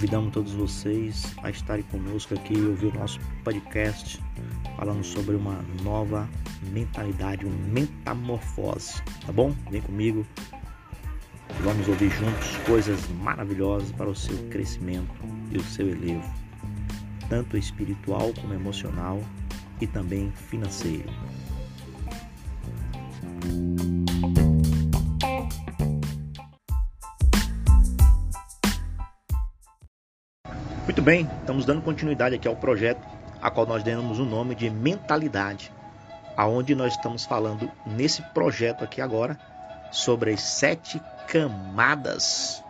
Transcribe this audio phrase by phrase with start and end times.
[0.00, 4.18] Convidamos todos vocês a estarem conosco aqui e ouvir o nosso podcast
[4.74, 6.26] falando sobre uma nova
[6.72, 9.54] mentalidade, uma metamorfose, tá bom?
[9.70, 10.26] Vem comigo,
[11.62, 15.12] vamos ouvir juntos coisas maravilhosas para o seu crescimento
[15.52, 16.24] e o seu elevo,
[17.28, 19.20] tanto espiritual como emocional
[19.82, 21.10] e também financeiro.
[31.10, 33.04] Bem, estamos dando continuidade aqui ao projeto,
[33.42, 35.72] a qual nós demos o nome de mentalidade,
[36.36, 39.36] aonde nós estamos falando nesse projeto aqui agora
[39.90, 42.62] sobre as sete camadas,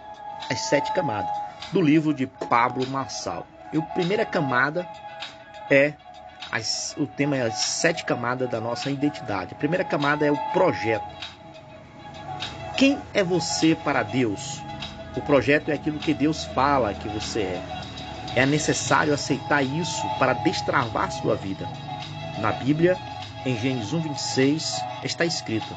[0.51, 1.31] as sete camadas
[1.71, 3.47] do livro de Pablo Marçal.
[3.75, 4.89] E a primeira camada
[5.71, 5.93] é
[6.51, 9.53] as, o tema é as sete camadas da nossa identidade.
[9.53, 11.15] A primeira camada é o projeto.
[12.79, 14.63] Quem é você para Deus?
[15.15, 17.80] O projeto é aquilo que Deus fala que você é.
[18.37, 21.69] É necessário aceitar isso para destravar sua vida.
[22.39, 22.97] Na Bíblia,
[23.45, 25.75] em Gênesis 1:26, está escrito: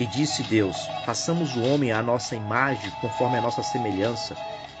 [0.00, 4.34] E disse Deus: Façamos o homem à nossa imagem, conforme a nossa semelhança,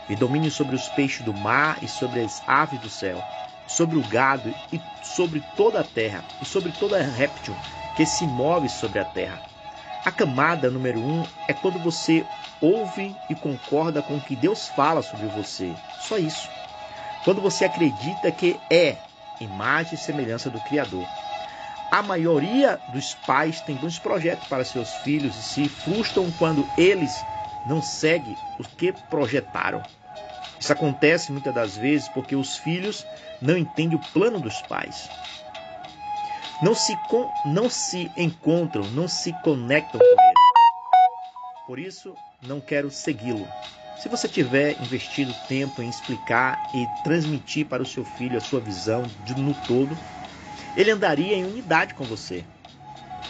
[0.08, 3.22] e domine sobre os peixes do mar e sobre as aves do céu,
[3.66, 7.54] sobre o gado e sobre toda a terra, e sobre toda réptil
[7.94, 9.38] que se move sobre a terra.
[10.02, 12.26] A camada número um é quando você
[12.58, 15.74] ouve e concorda com o que Deus fala sobre você.
[15.98, 16.50] Só isso
[17.24, 18.96] quando você acredita que é
[19.40, 21.06] imagem e semelhança do Criador.
[21.90, 27.24] A maioria dos pais tem bons projetos para seus filhos e se frustram quando eles
[27.66, 29.82] não seguem o que projetaram.
[30.58, 33.04] Isso acontece muitas das vezes porque os filhos
[33.40, 35.10] não entendem o plano dos pais.
[36.62, 36.96] Não se,
[37.44, 40.32] não se encontram, não se conectam com ele.
[41.66, 43.46] Por isso, não quero segui-lo.
[44.02, 48.58] Se você tiver investido tempo em explicar e transmitir para o seu filho a sua
[48.58, 49.96] visão de, no todo,
[50.76, 52.42] ele andaria em unidade com você.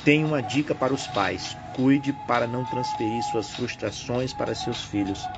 [0.02, 5.28] Tenho uma dica para os pais: cuide para não transferir suas frustrações para seus filhos.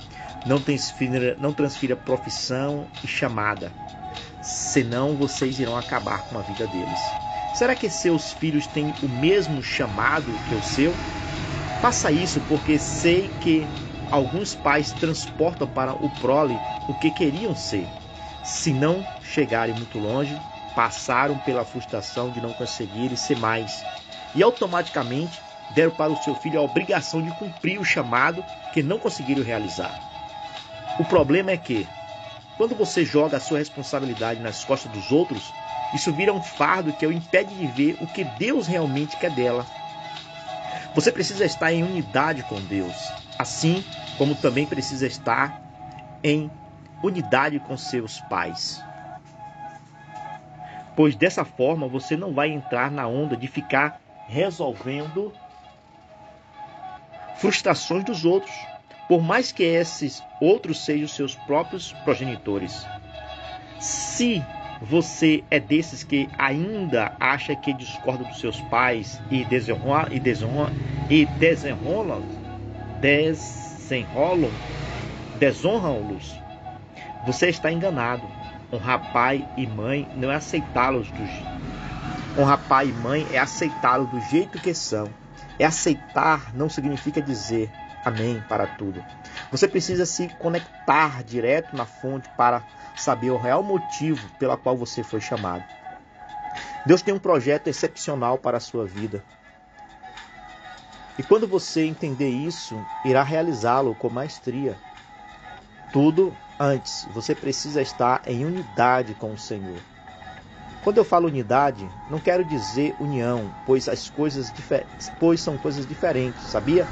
[0.47, 3.73] Não transfira, não transfira profissão e chamada,
[4.41, 7.12] senão vocês irão acabar com a vida deles.
[7.53, 10.94] Será que seus filhos têm o mesmo chamado que o seu?
[11.83, 13.67] Faça isso porque sei que
[14.10, 17.87] alguns pais transportam para o prole o que queriam ser.
[18.42, 20.38] Se não chegarem muito longe,
[20.75, 23.84] passaram pela frustração de não conseguirem ser mais
[24.34, 28.98] e automaticamente deram para o seu filho a obrigação de cumprir o chamado que não
[28.98, 29.94] conseguiram realizar.
[30.98, 31.87] O problema é que,
[32.56, 35.53] quando você joga a sua responsabilidade nas costas dos outros,
[35.93, 39.64] isso vira um fardo que o impede de ver o que Deus realmente quer dela.
[40.94, 42.94] Você precisa estar em unidade com Deus,
[43.39, 43.84] assim
[44.17, 45.55] como também precisa estar
[46.22, 46.50] em
[47.03, 48.84] unidade com seus pais.
[50.97, 53.94] Pois dessa forma você não vai entrar na onda de ficar
[54.28, 55.33] resolvendo
[57.34, 58.67] frustrações dos outros,
[59.09, 62.87] por mais que esses outros sejam seus próprios progenitores.
[63.78, 64.43] Se
[64.81, 69.47] você é desses que ainda acha que discorda dos seus pais e e
[71.11, 72.23] e desenrola,
[73.04, 74.50] desenrolam,
[75.38, 76.34] desonram-los,
[77.26, 78.26] você está enganado.
[78.72, 84.19] Honrar pai e mãe não é aceitá-los do Honrar pai e mãe é aceitá-los do
[84.22, 85.10] jeito que são.
[85.59, 87.70] É aceitar não significa dizer
[88.06, 89.04] amém para tudo.
[89.53, 92.62] Você precisa se conectar direto na fonte para
[92.97, 95.62] saber o real motivo pela qual você foi chamado.
[96.87, 99.22] Deus tem um projeto excepcional para a sua vida.
[101.16, 104.76] E quando você entender isso, irá realizá-lo com maestria.
[105.92, 109.80] Tudo antes, você precisa estar em unidade com o Senhor.
[110.82, 114.52] Quando eu falo unidade, não quero dizer união, pois as coisas
[115.19, 116.88] pois são coisas diferentes, sabia?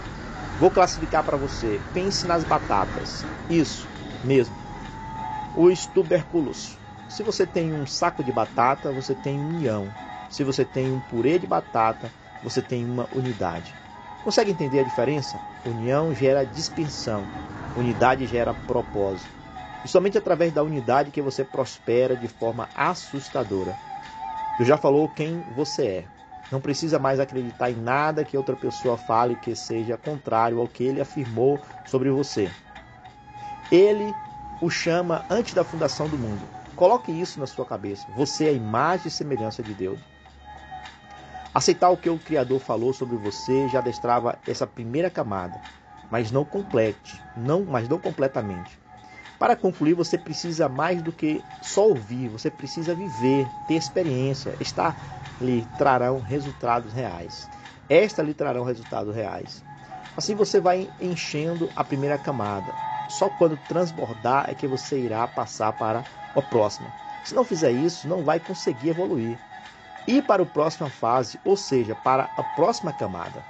[0.56, 1.82] Vou classificar para você.
[1.92, 3.26] Pense nas batatas.
[3.48, 3.88] Isso
[4.22, 4.54] mesmo.
[5.56, 6.78] Os tubérculos.
[7.08, 9.92] Se você tem um saco de batata, você tem união.
[10.30, 12.10] Se você tem um purê de batata,
[12.40, 13.81] você tem uma unidade.
[14.24, 15.36] Consegue entender a diferença?
[15.66, 17.26] União gera dispersão,
[17.76, 19.30] unidade gera propósito.
[19.84, 23.76] E somente através da unidade que você prospera de forma assustadora.
[24.60, 26.04] Eu já falou quem você é.
[26.52, 30.84] Não precisa mais acreditar em nada que outra pessoa fale que seja contrário ao que
[30.84, 32.48] ele afirmou sobre você.
[33.72, 34.14] Ele
[34.60, 36.42] o chama antes da fundação do mundo.
[36.76, 38.06] Coloque isso na sua cabeça.
[38.14, 39.98] Você é a imagem e semelhança de Deus.
[41.54, 45.60] Aceitar o que o Criador falou sobre você já destrava essa primeira camada,
[46.10, 48.78] mas não complete, não, mas não completamente.
[49.38, 54.54] Para concluir, você precisa mais do que só ouvir, você precisa viver, ter experiência.
[54.58, 54.96] Esta
[55.43, 57.50] lhe trarão resultados reais.
[57.87, 59.62] Esta lhe trarão resultados reais.
[60.16, 62.72] Assim você vai enchendo a primeira camada.
[63.08, 66.02] Só quando transbordar é que você irá passar para
[66.34, 66.88] a próxima.
[67.22, 69.37] Se não fizer isso, não vai conseguir evoluir.
[70.06, 73.44] Ir para a próxima fase, ou seja, para a próxima camada.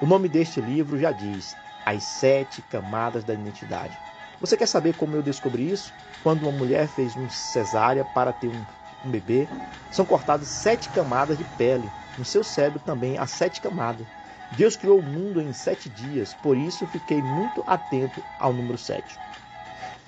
[0.00, 1.56] O nome deste livro já diz:
[1.86, 3.96] As Sete Camadas da Identidade.
[4.40, 5.92] Você quer saber como eu descobri isso?
[6.24, 8.64] Quando uma mulher fez um cesárea para ter um,
[9.04, 9.46] um bebê,
[9.90, 11.88] são cortadas sete camadas de pele.
[12.18, 14.06] No seu cérebro também há sete camadas.
[14.50, 19.20] Deus criou o mundo em sete dias, por isso fiquei muito atento ao número sete.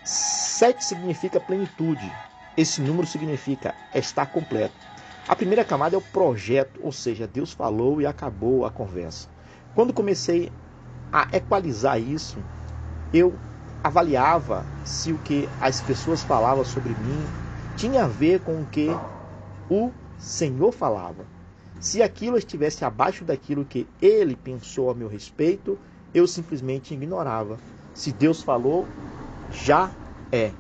[0.03, 2.13] Sete significa plenitude.
[2.57, 4.92] Esse número significa estar completo.
[5.29, 9.29] A primeira camada é o projeto, ou seja, Deus falou e acabou a conversa.
[9.75, 10.51] Quando comecei
[11.13, 12.39] a equalizar isso,
[13.15, 13.33] eu
[13.85, 17.25] avaliava se o que as pessoas falavam sobre mim
[17.77, 18.89] tinha a ver com o que
[19.71, 21.25] o Senhor falava.
[21.81, 25.79] Se aquilo estivesse abaixo daquilo que ele pensou a meu respeito,
[26.13, 27.59] eu simplesmente ignorava.
[27.95, 28.87] Se Deus falou,
[29.51, 29.91] já
[30.31, 30.51] é.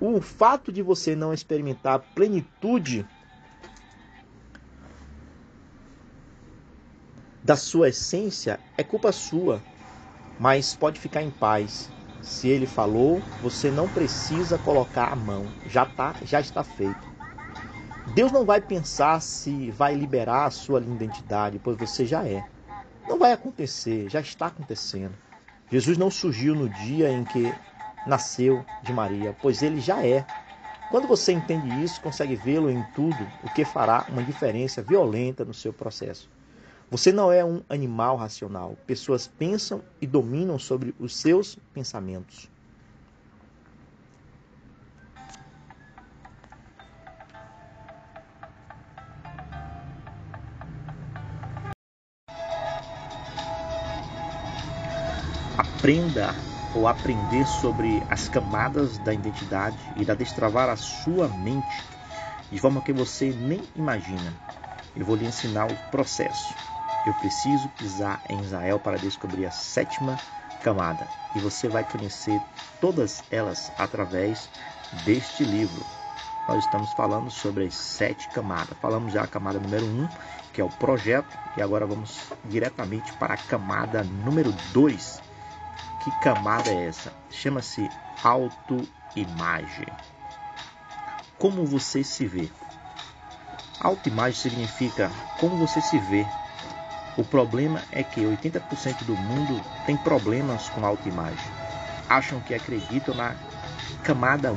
[0.00, 3.06] O fato de você não experimentar plenitude
[7.42, 9.62] da sua essência é culpa sua,
[10.38, 11.88] mas pode ficar em paz.
[12.20, 17.08] Se ele falou, você não precisa colocar a mão, já tá, já está feito.
[18.14, 22.44] Deus não vai pensar se vai liberar a sua identidade, pois você já é.
[23.08, 25.14] Não vai acontecer, já está acontecendo.
[25.70, 27.54] Jesus não surgiu no dia em que
[28.06, 30.26] nasceu de Maria, pois ele já é.
[30.90, 35.54] Quando você entende isso, consegue vê-lo em tudo, o que fará uma diferença violenta no
[35.54, 36.28] seu processo.
[36.90, 38.76] Você não é um animal racional.
[38.84, 42.48] Pessoas pensam e dominam sobre os seus pensamentos.
[55.56, 56.34] Aprenda
[56.74, 61.82] ou aprender sobre as camadas da identidade irá destravar a sua mente
[62.50, 64.34] de forma que você nem imagina.
[64.96, 66.69] Eu vou lhe ensinar o processo.
[67.06, 70.18] Eu preciso pisar em Israel para descobrir a sétima
[70.62, 72.40] camada e você vai conhecer
[72.80, 74.48] todas elas através
[75.04, 75.84] deste livro.
[76.48, 78.76] Nós estamos falando sobre as sete camadas.
[78.80, 80.08] Falamos já a camada número um,
[80.52, 85.22] que é o projeto, e agora vamos diretamente para a camada número dois.
[86.02, 87.12] Que camada é essa?
[87.30, 87.88] Chama-se
[88.24, 89.86] autoimagem.
[91.38, 92.50] Como você se vê?
[93.80, 96.26] Autoimagem significa como você se vê
[97.16, 101.50] o problema é que 80% do mundo tem problemas com autoimagem.
[102.08, 103.34] Acham que acreditam na
[104.04, 104.56] camada 1,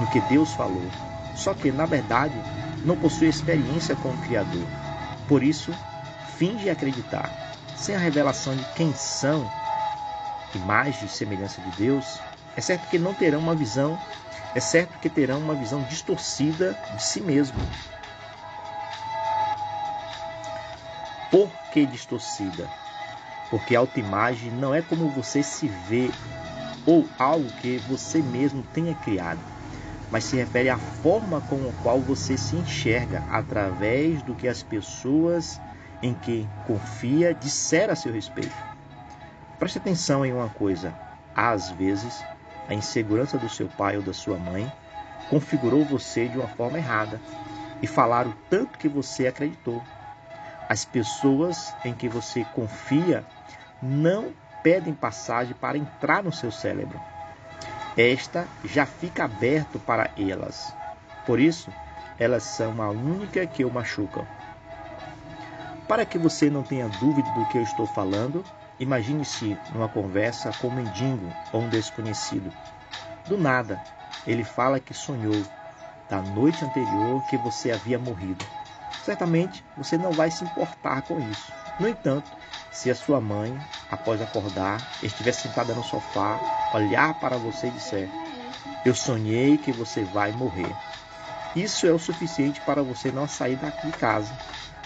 [0.00, 0.90] no que Deus falou.
[1.36, 2.34] Só que, na verdade,
[2.84, 4.66] não possui experiência com o Criador.
[5.28, 5.72] Por isso,
[6.36, 7.30] finge acreditar.
[7.76, 9.50] Sem a revelação de quem são,
[10.54, 12.20] imagem e semelhança de Deus,
[12.56, 13.98] é certo que não terão uma visão,
[14.54, 17.58] é certo que terão uma visão distorcida de si mesmo.
[21.30, 22.68] Por que distorcida?
[23.50, 26.08] Porque a autoimagem não é como você se vê
[26.86, 29.42] ou algo que você mesmo tenha criado,
[30.08, 34.62] mas se refere à forma com a qual você se enxerga através do que as
[34.62, 35.60] pessoas
[36.00, 38.64] em que confia disseram a seu respeito.
[39.58, 40.94] Preste atenção em uma coisa:
[41.34, 42.24] às vezes,
[42.68, 44.72] a insegurança do seu pai ou da sua mãe
[45.28, 47.20] configurou você de uma forma errada
[47.82, 49.82] e falaram tanto que você acreditou.
[50.68, 53.24] As pessoas em que você confia
[53.82, 56.98] não pedem passagem para entrar no seu cérebro.
[57.96, 60.74] Esta já fica aberto para elas.
[61.26, 61.70] Por isso,
[62.18, 64.26] elas são a única que o machucam.
[65.86, 68.42] Para que você não tenha dúvida do que eu estou falando,
[68.80, 72.50] imagine-se numa conversa com um mendigo ou um desconhecido.
[73.28, 73.78] Do nada,
[74.26, 75.44] ele fala que sonhou
[76.08, 78.44] da noite anterior que você havia morrido
[79.04, 81.52] certamente você não vai se importar com isso.
[81.78, 82.30] No entanto,
[82.72, 83.56] se a sua mãe,
[83.90, 86.38] após acordar, estiver sentada no sofá,
[86.74, 88.08] olhar para você e disser:
[88.84, 90.74] Eu sonhei que você vai morrer.
[91.54, 94.32] Isso é o suficiente para você não sair daqui de casa.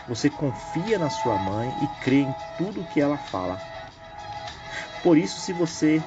[0.07, 3.59] Você confia na sua mãe e crê em tudo que ela fala.
[5.03, 6.03] Por isso, se você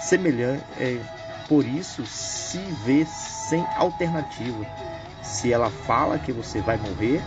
[0.00, 0.98] semelhante, é,
[1.48, 4.64] por isso se vê sem alternativa
[5.26, 7.22] se ela fala que você vai morrer,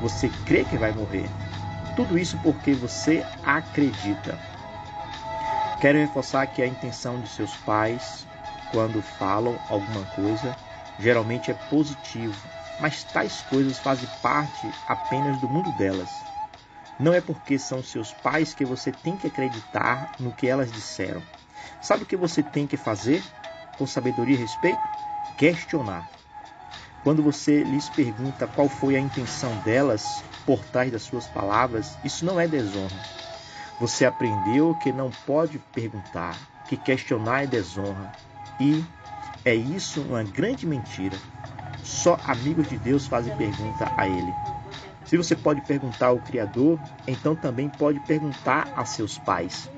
[0.00, 1.28] você crê que vai morrer.
[1.96, 4.38] Tudo isso porque você acredita.
[5.80, 8.26] Quero reforçar que a intenção de seus pais
[8.74, 10.56] quando falam alguma coisa,
[10.98, 12.34] geralmente é positivo,
[12.80, 16.10] mas tais coisas fazem parte apenas do mundo delas.
[16.98, 21.22] Não é porque são seus pais que você tem que acreditar no que elas disseram.
[21.80, 23.22] Sabe o que você tem que fazer
[23.78, 24.82] com sabedoria e respeito?
[25.38, 26.13] Questionar.
[27.04, 32.24] Quando você lhes pergunta qual foi a intenção delas por trás das suas palavras, isso
[32.24, 32.98] não é desonra.
[33.78, 36.34] Você aprendeu que não pode perguntar,
[36.66, 38.10] que questionar é desonra.
[38.58, 38.82] E
[39.44, 41.18] é isso uma grande mentira.
[41.82, 44.34] Só amigos de Deus fazem pergunta a Ele.
[45.04, 49.68] Se você pode perguntar ao Criador, então também pode perguntar a seus pais.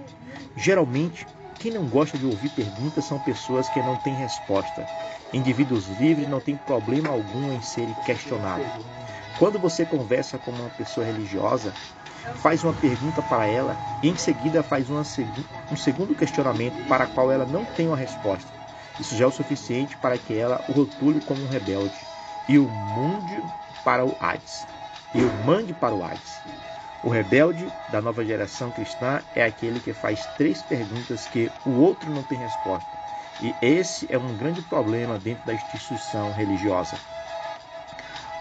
[0.57, 1.27] Geralmente,
[1.59, 4.87] quem não gosta de ouvir perguntas são pessoas que não têm resposta.
[5.33, 8.67] Indivíduos livres não têm problema algum em serem questionados.
[9.39, 11.73] Quando você conversa com uma pessoa religiosa,
[12.37, 15.03] faz uma pergunta para ela e em seguida faz uma,
[15.71, 18.49] um segundo questionamento para qual ela não tem uma resposta.
[18.99, 22.07] Isso já é o suficiente para que ela o rotule como um rebelde
[22.49, 23.43] e o mude
[23.85, 24.67] para o Hades.
[25.15, 26.41] E o mande para o Hades.
[27.07, 32.13] O rebelde da nova geração cristã é aquele que faz três perguntas que o outro
[32.13, 32.99] não tem resposta.
[33.41, 36.99] E esse é um grande problema dentro da instituição religiosa.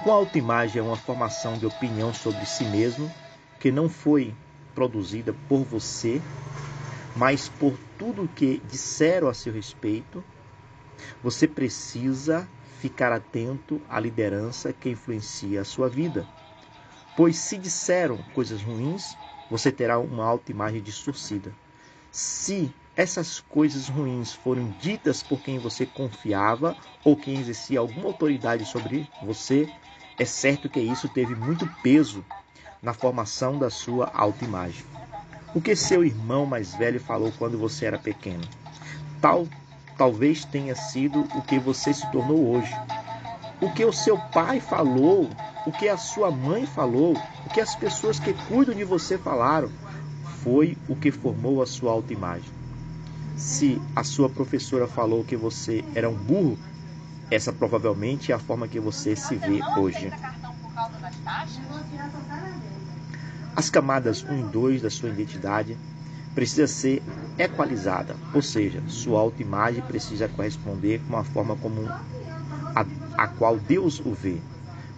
[0.01, 3.13] Com a autoimagem é uma formação de opinião sobre si mesmo
[3.59, 4.33] que não foi
[4.73, 6.19] produzida por você,
[7.15, 10.23] mas por tudo que disseram a seu respeito
[11.21, 12.49] você precisa
[12.81, 16.25] ficar atento à liderança que influencia a sua vida.
[17.15, 19.17] Pois se disseram coisas ruins,
[19.49, 21.53] você terá uma autoimagem distorcida.
[22.11, 28.65] Se essas coisas ruins foram ditas por quem você confiava ou quem exercia alguma autoridade
[28.65, 29.69] sobre você,
[30.17, 32.23] é certo que isso teve muito peso
[32.81, 34.83] na formação da sua autoimagem.
[35.53, 38.43] O que seu irmão mais velho falou quando você era pequeno?
[39.21, 39.47] Tal
[39.97, 42.73] talvez tenha sido o que você se tornou hoje.
[43.61, 45.29] O que o seu pai falou,
[45.65, 49.69] o que a sua mãe falou, o que as pessoas que cuidam de você falaram,
[50.43, 52.49] foi o que formou a sua autoimagem.
[53.37, 56.57] Se a sua professora falou que você era um burro,
[57.31, 60.11] essa provavelmente é a forma que você se vê hoje.
[63.55, 65.77] As camadas 1 e 2 da sua identidade
[66.35, 67.01] precisa ser
[67.39, 71.89] equalizada, ou seja, sua autoimagem precisa corresponder com a forma como
[73.17, 74.37] a, qual Deus o vê.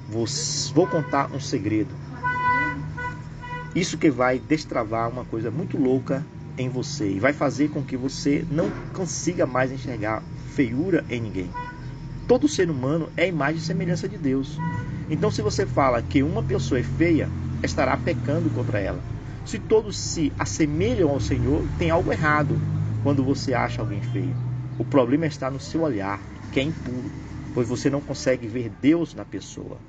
[0.09, 1.93] Vou contar um segredo.
[3.75, 6.25] Isso que vai destravar uma coisa muito louca
[6.57, 10.23] em você e vai fazer com que você não consiga mais enxergar
[10.55, 11.49] feiura em ninguém.
[12.27, 14.57] Todo ser humano é imagem e semelhança de Deus.
[15.09, 17.29] Então, se você fala que uma pessoa é feia,
[17.63, 18.99] estará pecando contra ela.
[19.45, 22.59] Se todos se assemelham ao Senhor, tem algo errado
[23.03, 24.35] quando você acha alguém feio.
[24.77, 26.19] O problema está no seu olhar,
[26.51, 27.09] que é impuro,
[27.57, 29.79] pois você não consegue ver Deus na pessoa.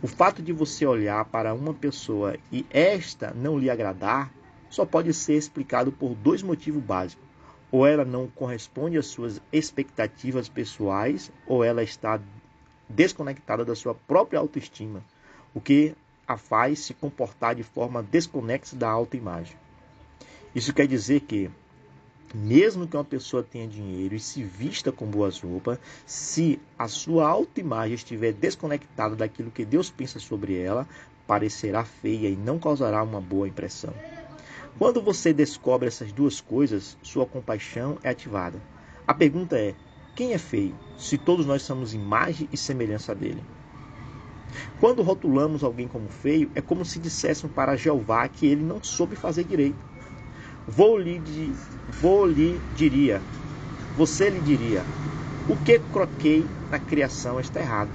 [0.00, 4.32] O fato de você olhar para uma pessoa e esta não lhe agradar
[4.70, 7.22] só pode ser explicado por dois motivos básicos.
[7.70, 12.18] Ou ela não corresponde às suas expectativas pessoais, ou ela está
[12.88, 15.04] desconectada da sua própria autoestima,
[15.52, 15.94] o que
[16.26, 19.58] a faz se comportar de forma desconexa da autoimagem.
[20.54, 21.50] Isso quer dizer que,
[22.34, 27.28] mesmo que uma pessoa tenha dinheiro e se vista com boas roupas, se a sua
[27.28, 30.86] autoimagem estiver desconectada daquilo que Deus pensa sobre ela,
[31.26, 33.92] parecerá feia e não causará uma boa impressão.
[34.78, 38.60] Quando você descobre essas duas coisas, sua compaixão é ativada.
[39.06, 39.74] A pergunta é:
[40.14, 40.74] quem é feio?
[40.96, 43.42] Se todos nós somos imagem e semelhança dele.
[44.80, 49.16] Quando rotulamos alguém como feio, é como se dissessem para Jeová que ele não soube
[49.16, 49.78] fazer direito.
[50.70, 51.18] Vou lhe,
[51.98, 53.22] vou lhe diria,
[53.96, 54.84] você lhe diria,
[55.48, 57.90] o que croquei na criação está errado.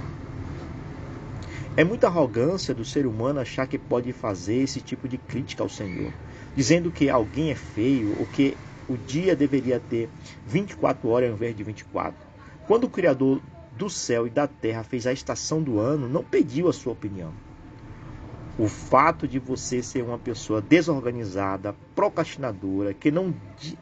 [1.76, 5.68] É muita arrogância do ser humano achar que pode fazer esse tipo de crítica ao
[5.68, 6.12] Senhor,
[6.56, 8.56] dizendo que alguém é feio ou que
[8.88, 10.08] o dia deveria ter
[10.44, 12.16] 24 horas ao invés de 24.
[12.66, 13.40] Quando o Criador
[13.78, 17.32] do céu e da terra fez a estação do ano, não pediu a sua opinião.
[18.56, 23.34] O fato de você ser uma pessoa desorganizada, procrastinadora, que não,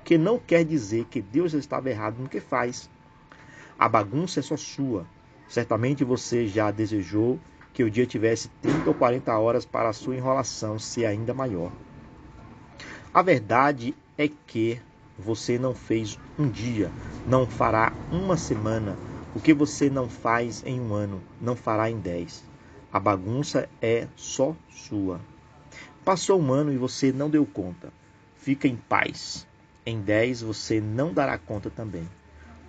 [0.02, 2.88] que não quer dizer que Deus estava errado no que faz.
[3.79, 5.07] A bagunça é só sua.
[5.47, 7.38] Certamente você já desejou
[7.75, 11.71] que o dia tivesse 30 ou 40 horas para a sua enrolação ser ainda maior.
[13.12, 14.81] A verdade é que
[15.19, 16.91] você não fez um dia,
[17.26, 18.97] não fará uma semana,
[19.35, 22.43] o que você não faz em um ano, não fará em dez.
[22.92, 25.18] A bagunça é só sua.
[26.04, 27.90] Passou um ano e você não deu conta.
[28.37, 29.46] Fica em paz.
[29.87, 32.06] Em dez você não dará conta também.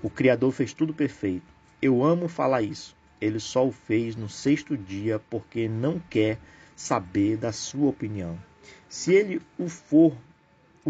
[0.01, 1.45] O Criador fez tudo perfeito.
[1.81, 2.95] Eu amo falar isso.
[3.19, 6.39] Ele só o fez no sexto dia porque não quer
[6.73, 8.39] saber da sua opinião.
[8.87, 10.15] Se ele o for,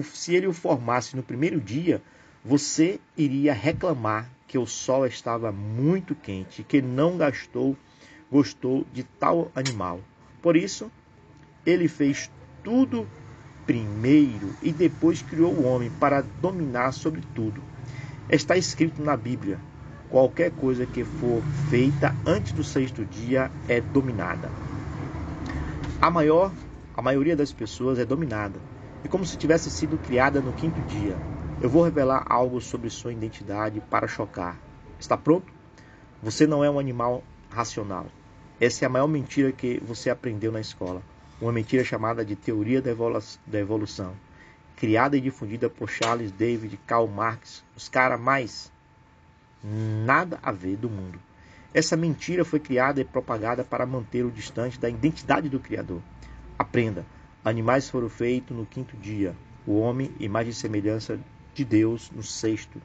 [0.04, 2.04] se ele o formasse no primeiro dia,
[2.46, 7.76] você iria reclamar que o sol estava muito quente que não gastou,
[8.34, 10.00] gostou de tal animal.
[10.42, 10.92] Por isso,
[11.64, 12.32] ele fez
[12.64, 13.08] tudo
[13.64, 17.62] primeiro e depois criou o homem para dominar sobre tudo.
[18.28, 19.60] Está escrito na Bíblia:
[20.10, 24.50] qualquer coisa que for feita antes do sexto dia é dominada.
[26.02, 26.52] A maior,
[26.98, 28.60] a maioria das pessoas é dominada,
[29.04, 31.16] e como se tivesse sido criada no quinto dia.
[31.62, 34.58] Eu vou revelar algo sobre sua identidade para chocar.
[35.00, 35.54] Está pronto?
[36.22, 38.08] Você não é um animal racional.
[38.62, 41.02] Essa é a maior mentira que você aprendeu na escola.
[41.42, 44.14] Uma mentira chamada de teoria da evolução,
[44.76, 48.72] criada e difundida por Charles David, Karl Marx, os caras mais
[49.64, 51.20] nada a ver do mundo.
[51.74, 56.02] Essa mentira foi criada e propagada para manter o distante da identidade do Criador.
[56.58, 57.04] Aprenda:
[57.44, 61.20] animais foram feitos no quinto dia, o homem, imagem e semelhança
[61.54, 62.80] de Deus, no sexto.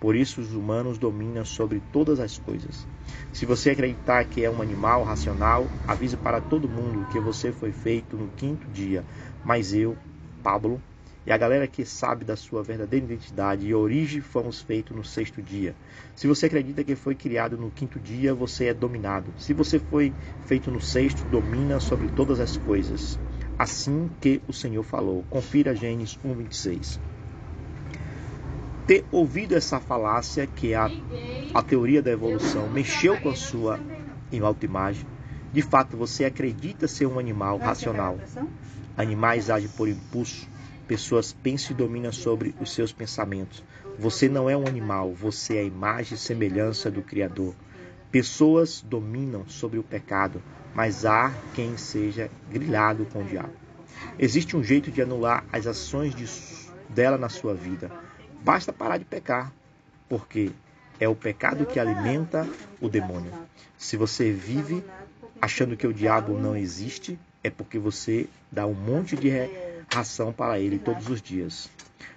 [0.00, 2.86] Por isso os humanos dominam sobre todas as coisas.
[3.32, 7.72] Se você acreditar que é um animal racional, avise para todo mundo que você foi
[7.72, 9.04] feito no quinto dia.
[9.44, 9.96] Mas eu,
[10.42, 10.80] Pablo,
[11.26, 15.42] e a galera que sabe da sua verdadeira identidade e origem fomos feitos no sexto
[15.42, 15.74] dia.
[16.16, 19.34] Se você acredita que foi criado no quinto dia, você é dominado.
[19.36, 20.14] Se você foi
[20.46, 23.18] feito no sexto, domina sobre todas as coisas.
[23.58, 25.22] Assim que o Senhor falou.
[25.28, 27.17] Confira Gênesis 1:26.
[28.88, 30.90] Ter ouvido essa falácia que é a,
[31.52, 33.78] a teoria da evolução mexeu com a sua
[34.42, 35.06] autoimagem,
[35.52, 38.18] de fato você acredita ser um animal racional.
[38.96, 40.48] Animais agem por impulso,
[40.86, 43.62] pessoas pensam e dominam sobre os seus pensamentos.
[43.98, 47.54] Você não é um animal, você é a imagem e semelhança do Criador.
[48.10, 50.40] Pessoas dominam sobre o pecado,
[50.74, 53.52] mas há quem seja grilhado com o diabo.
[54.18, 56.24] Existe um jeito de anular as ações de,
[56.88, 57.90] dela na sua vida.
[58.40, 59.52] Basta parar de pecar,
[60.08, 60.50] porque
[61.00, 62.48] é o pecado que alimenta
[62.80, 63.32] o demônio.
[63.76, 64.82] Se você vive
[65.40, 69.30] achando que o diabo não existe, é porque você dá um monte de
[69.92, 71.70] ração para ele todos os dias.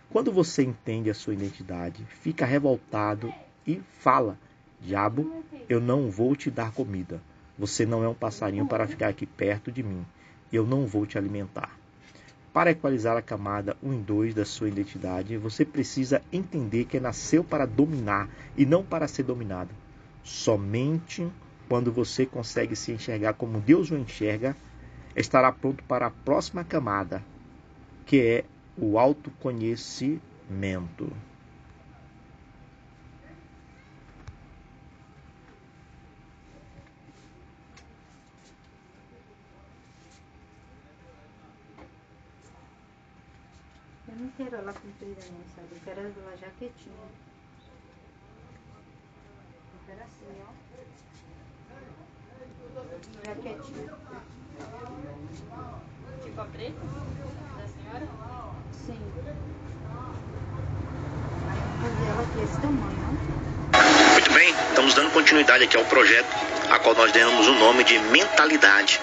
[0.09, 3.33] Quando você entende a sua identidade, fica revoltado
[3.65, 4.37] e fala:
[4.81, 7.21] Diabo, eu não vou te dar comida.
[7.57, 10.05] Você não é um passarinho para ficar aqui perto de mim.
[10.51, 11.80] Eu não vou te alimentar.
[12.53, 17.45] Para equalizar a camada 1 e 2 da sua identidade, você precisa entender que nasceu
[17.45, 19.69] para dominar e não para ser dominado.
[20.21, 21.31] Somente
[21.69, 24.53] quando você consegue se enxergar como Deus o enxerga,
[25.15, 27.23] estará pronto para a próxima camada,
[28.05, 28.43] que é
[28.77, 31.09] o autoconhecimento.
[44.43, 45.67] Quero ela comprida não, sabe?
[45.71, 46.95] Eu quero ela jaquetinha.
[49.71, 50.51] Eu quero assim, ó.
[53.23, 53.93] Jaquetinha.
[56.23, 56.73] Tipo a preta?
[57.67, 58.07] senhora?
[58.73, 58.99] Sim.
[62.09, 63.19] ela aqui esse tamanho,
[64.13, 66.35] Muito bem, estamos dando continuidade aqui ao projeto,
[66.71, 68.99] a qual nós demos o nome de mentalidade,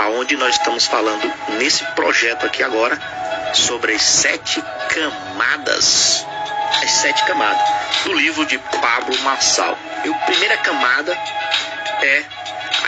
[0.00, 3.23] aonde nós estamos falando nesse projeto aqui agora
[3.56, 4.60] sobre as sete
[4.92, 6.24] camadas,
[6.82, 7.62] as sete camadas
[8.04, 9.76] do livro de Pablo Marçal.
[10.04, 12.24] E a primeira camada é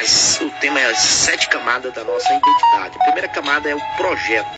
[0.00, 2.96] as, o tema é as sete camadas da nossa identidade.
[2.96, 4.56] A primeira camada é o projeto.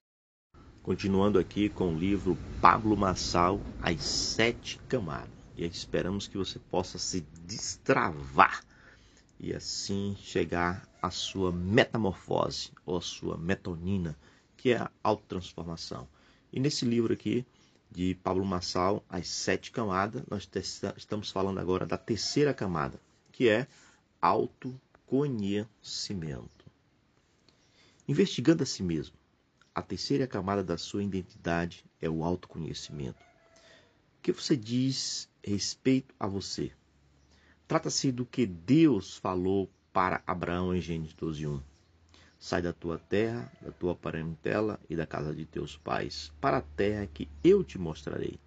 [0.82, 5.28] Continuando aqui com o livro Pablo Massal, As Sete Camadas.
[5.56, 8.62] E esperamos que você possa se destravar
[9.38, 14.16] e assim chegar à sua metamorfose ou à sua metonina,
[14.68, 16.06] que é a autotransformação.
[16.52, 17.46] E nesse livro aqui
[17.90, 20.46] de Pablo Massal, As Sete Camadas, nós
[20.94, 23.00] estamos falando agora da terceira camada,
[23.32, 23.66] que é
[24.20, 26.66] autoconhecimento.
[28.06, 29.16] Investigando a si mesmo
[29.74, 33.24] a terceira camada da sua identidade é o autoconhecimento.
[34.18, 36.72] O que você diz respeito a você?
[37.66, 41.62] Trata-se do que Deus falou para Abraão em Gênesis 12:1.
[42.38, 46.62] Sai da tua terra, da tua parentela e da casa de teus pais, para a
[46.62, 48.38] terra que eu te mostrarei.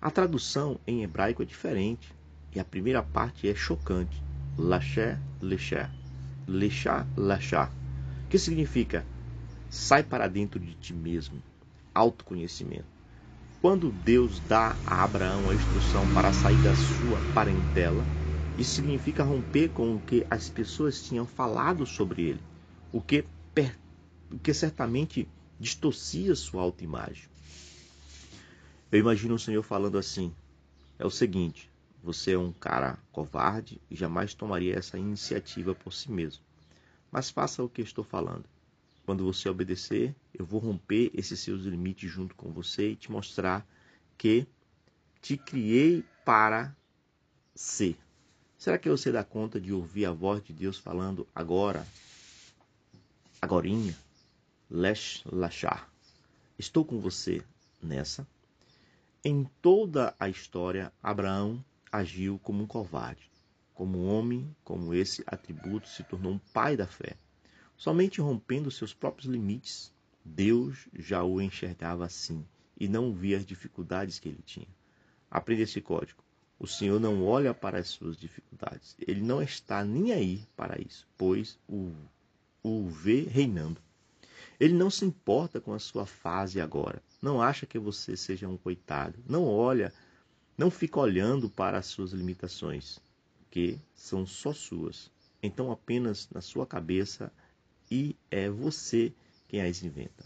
[0.00, 2.14] A tradução em hebraico é diferente
[2.54, 4.22] e a primeira parte é chocante.
[4.56, 5.94] Lasher, lechar.
[6.48, 7.70] Lechar, lachar.
[8.28, 9.04] Que significa
[9.68, 11.40] Sai para dentro de ti mesmo.
[11.94, 12.86] Autoconhecimento.
[13.60, 18.04] quando Deus dá a Abraão a instrução para sair da sua parentela,
[18.56, 22.40] isso significa romper com o que as pessoas tinham falado sobre ele,
[22.92, 23.24] o que,
[24.30, 27.28] o que certamente distorcia sua autoimagem.
[28.90, 30.34] Eu imagino o Senhor falando assim:
[30.98, 31.70] é o seguinte,
[32.02, 36.42] você é um cara covarde e jamais tomaria essa iniciativa por si mesmo.
[37.10, 38.44] Mas faça o que estou falando.
[39.04, 43.66] Quando você obedecer, eu vou romper esses seus limites junto com você e te mostrar
[44.16, 44.46] que
[45.20, 46.74] te criei para
[47.54, 47.96] ser.
[48.56, 51.86] Será que você dá conta de ouvir a voz de Deus falando agora,
[53.40, 53.96] agorinha,
[54.68, 55.90] lesh lachar?
[56.58, 57.42] Estou com você
[57.82, 58.26] nessa.
[59.24, 63.30] Em toda a história, Abraão agiu como um covarde.
[63.74, 67.16] Como um homem, como esse atributo se tornou um pai da fé.
[67.76, 69.90] Somente rompendo seus próprios limites,
[70.22, 72.44] Deus já o enxergava assim
[72.78, 74.68] e não via as dificuldades que ele tinha.
[75.30, 76.22] Aprenda esse código.
[76.58, 78.94] O Senhor não olha para as suas dificuldades.
[78.98, 81.90] Ele não está nem aí para isso, pois o,
[82.62, 83.80] o vê reinando.
[84.58, 87.02] Ele não se importa com a sua fase agora.
[87.22, 89.18] Não acha que você seja um coitado.
[89.26, 89.92] Não olha,
[90.56, 92.98] não fica olhando para as suas limitações,
[93.50, 95.10] que são só suas.
[95.42, 97.32] Então apenas na sua cabeça
[97.90, 99.12] e é você
[99.48, 100.24] quem as inventa.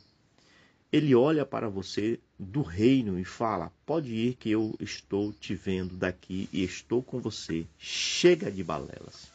[0.92, 5.96] Ele olha para você do reino e fala: Pode ir, que eu estou te vendo
[5.96, 7.66] daqui e estou com você.
[7.78, 9.33] Chega de balelas.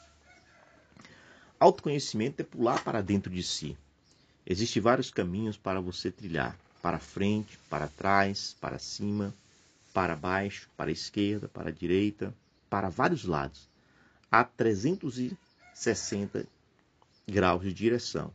[1.60, 3.78] Autoconhecimento é pular para dentro de si.
[4.46, 9.36] Existem vários caminhos para você trilhar: para frente, para trás, para cima,
[9.94, 12.34] para baixo, para a esquerda, para a direita,
[12.70, 13.68] para vários lados.
[14.32, 16.48] Há 360
[17.28, 18.34] graus de direção.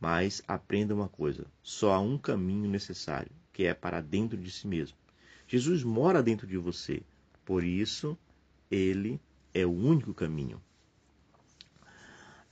[0.00, 4.66] Mas aprenda uma coisa: só há um caminho necessário, que é para dentro de si
[4.66, 4.96] mesmo.
[5.46, 7.02] Jesus mora dentro de você,
[7.44, 8.16] por isso
[8.70, 9.20] ele
[9.52, 10.58] é o único caminho.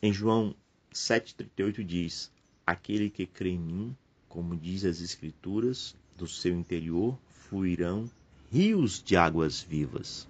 [0.02, 0.54] Em João
[0.94, 2.32] 7,38 diz:
[2.66, 3.96] Aquele que crê em mim,
[4.30, 8.10] como diz as Escrituras, do seu interior fluirão
[8.50, 10.26] rios de águas vivas.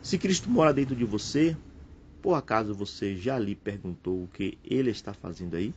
[0.00, 1.56] Se Cristo mora dentro de você,
[2.22, 5.74] por acaso você já lhe perguntou o que ele está fazendo aí?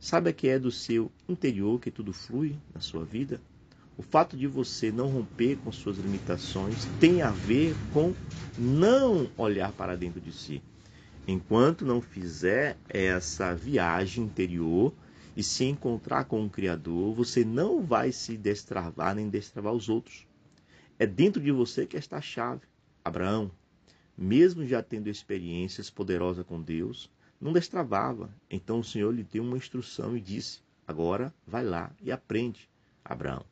[0.00, 3.40] Sabe que é do seu interior que tudo flui na sua vida?
[3.96, 8.12] O fato de você não romper com suas limitações tem a ver com
[8.58, 10.60] não olhar para dentro de si.
[11.30, 14.94] Enquanto não fizer essa viagem interior
[15.36, 20.26] e se encontrar com o Criador, você não vai se destravar nem destravar os outros.
[20.98, 22.62] É dentro de você que está a chave.
[23.04, 23.50] Abraão,
[24.16, 28.34] mesmo já tendo experiências poderosas com Deus, não destravava.
[28.50, 32.70] Então o Senhor lhe deu uma instrução e disse: Agora vai lá e aprende,
[33.04, 33.44] Abraão.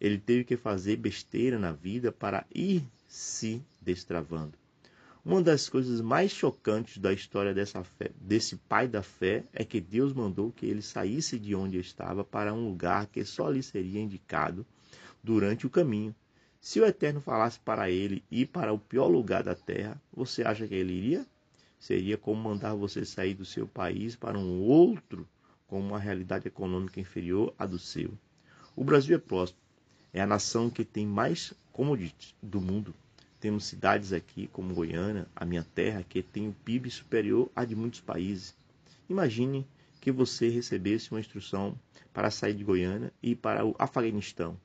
[0.00, 4.59] Ele teve que fazer besteira na vida para ir se destravando.
[5.22, 9.78] Uma das coisas mais chocantes da história dessa fé, desse pai da fé é que
[9.78, 14.00] Deus mandou que ele saísse de onde estava para um lugar que só lhe seria
[14.00, 14.64] indicado
[15.22, 16.14] durante o caminho.
[16.58, 20.66] Se o Eterno falasse para ele ir para o pior lugar da terra, você acha
[20.66, 21.26] que ele iria?
[21.78, 25.28] Seria como mandar você sair do seu país para um outro
[25.66, 28.10] com uma realidade econômica inferior à do seu.
[28.74, 29.58] O Brasil é próximo.
[30.14, 32.94] É a nação que tem mais commodities do mundo.
[33.40, 37.74] Temos cidades aqui como Goiânia, a minha terra, que tem o PIB superior a de
[37.74, 38.54] muitos países.
[39.08, 39.66] Imagine
[40.00, 41.74] que você recebesse uma instrução
[42.12, 44.58] para sair de Goiânia e ir para o Afeganistão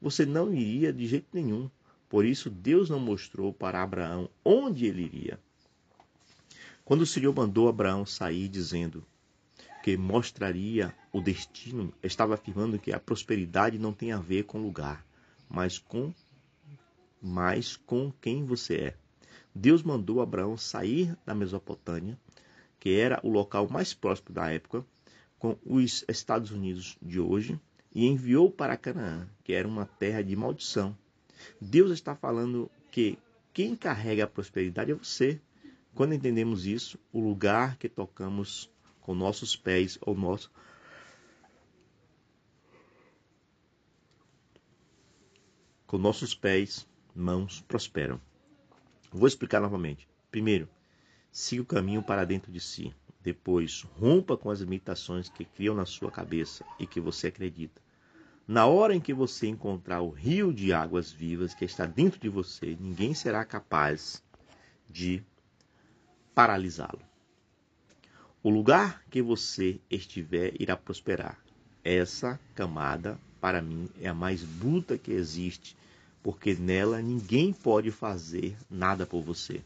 [0.00, 1.68] você não iria de jeito nenhum.
[2.08, 5.38] Por isso, Deus não mostrou para Abraão onde ele iria.
[6.84, 9.04] Quando o Senhor mandou Abraão sair dizendo
[9.84, 15.04] que mostraria o destino, estava afirmando que a prosperidade não tem a ver com lugar,
[15.48, 16.12] mas com
[17.20, 18.96] mas com quem você é.
[19.54, 22.18] Deus mandou Abraão sair da Mesopotâmia,
[22.78, 24.84] que era o local mais próximo da época,
[25.38, 27.58] com os Estados Unidos de hoje,
[27.92, 30.96] e enviou para Canaã, que era uma terra de maldição.
[31.60, 33.18] Deus está falando que
[33.52, 35.40] quem carrega a prosperidade é você.
[35.94, 40.50] Quando entendemos isso, o lugar que tocamos com nossos pés ou nosso
[45.86, 48.20] com nossos pés, mãos prosperam.
[49.12, 50.08] Vou explicar novamente.
[50.30, 50.68] Primeiro,
[51.30, 52.94] siga o caminho para dentro de si.
[53.22, 57.80] Depois, rompa com as limitações que criam na sua cabeça e que você acredita.
[58.46, 62.28] Na hora em que você encontrar o rio de águas vivas que está dentro de
[62.28, 64.22] você, ninguém será capaz
[64.88, 65.22] de
[66.34, 67.00] paralisá-lo.
[68.42, 71.38] O lugar que você estiver irá prosperar.
[71.84, 75.76] Essa camada para mim, é a mais bruta que existe,
[76.22, 79.62] porque nela ninguém pode fazer nada por você.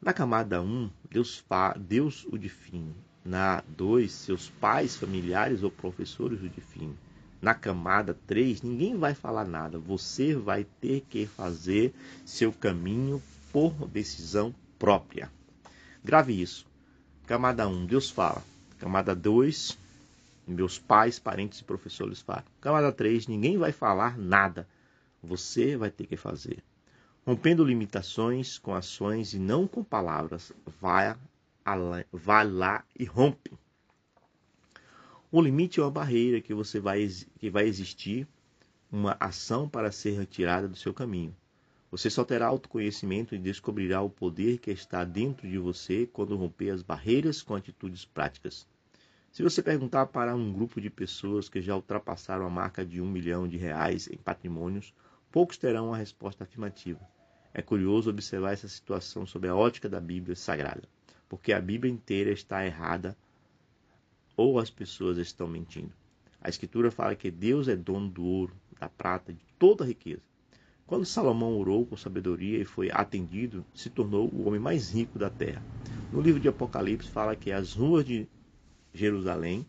[0.00, 1.44] Na camada 1, Deus,
[1.78, 2.94] Deus o define.
[3.24, 6.96] Na 2, seus pais, familiares ou professores o definem.
[7.42, 9.78] Na camada 3, ninguém vai falar nada.
[9.78, 13.22] Você vai ter que fazer seu caminho
[13.52, 15.30] por decisão própria.
[16.02, 16.66] Grave isso.
[17.26, 18.42] Camada 1, Deus fala.
[18.78, 19.76] Camada 2,
[20.46, 22.44] meus pais, parentes e professores falam.
[22.60, 24.66] Camada 3, ninguém vai falar nada.
[25.22, 26.62] Você vai ter que fazer.
[27.26, 30.52] Rompendo limitações com ações e não com palavras.
[30.80, 31.16] Vai,
[32.12, 33.52] vai lá e rompe.
[35.30, 37.06] O limite é uma barreira que você vai
[37.38, 38.26] que vai existir
[38.90, 41.36] uma ação para ser retirada do seu caminho.
[41.90, 46.70] Você só terá autoconhecimento e descobrirá o poder que está dentro de você quando romper
[46.70, 48.66] as barreiras com atitudes práticas.
[49.30, 53.08] Se você perguntar para um grupo de pessoas que já ultrapassaram a marca de um
[53.08, 54.92] milhão de reais em patrimônios,
[55.30, 57.00] poucos terão uma resposta afirmativa.
[57.52, 60.88] É curioso observar essa situação sob a ótica da Bíblia Sagrada,
[61.28, 63.16] porque a Bíblia inteira está errada
[64.36, 65.92] ou as pessoas estão mentindo.
[66.40, 70.22] A Escritura fala que Deus é dono do ouro, da prata, de toda a riqueza.
[70.86, 75.30] Quando Salomão orou com sabedoria e foi atendido, se tornou o homem mais rico da
[75.30, 75.62] terra.
[76.12, 78.26] No livro de Apocalipse fala que as ruas de
[78.92, 79.64] Jerusalém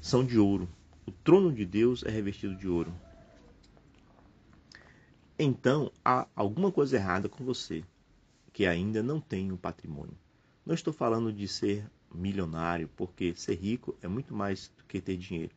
[0.00, 0.68] são de ouro.
[1.06, 2.92] O trono de Deus é revestido de ouro.
[5.40, 7.84] Então há alguma coisa errada com você,
[8.52, 10.18] que ainda não tem um patrimônio.
[10.66, 15.16] Não estou falando de ser milionário, porque ser rico é muito mais do que ter
[15.16, 15.52] dinheiro.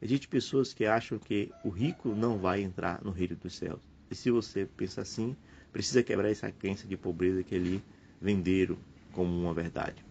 [0.00, 3.80] Existem pessoas que acham que o rico não vai entrar no reino dos céus.
[4.08, 5.34] E se você pensa assim,
[5.72, 7.82] precisa quebrar essa crença de pobreza que ali
[8.20, 8.76] venderam
[9.10, 10.04] como uma verdade.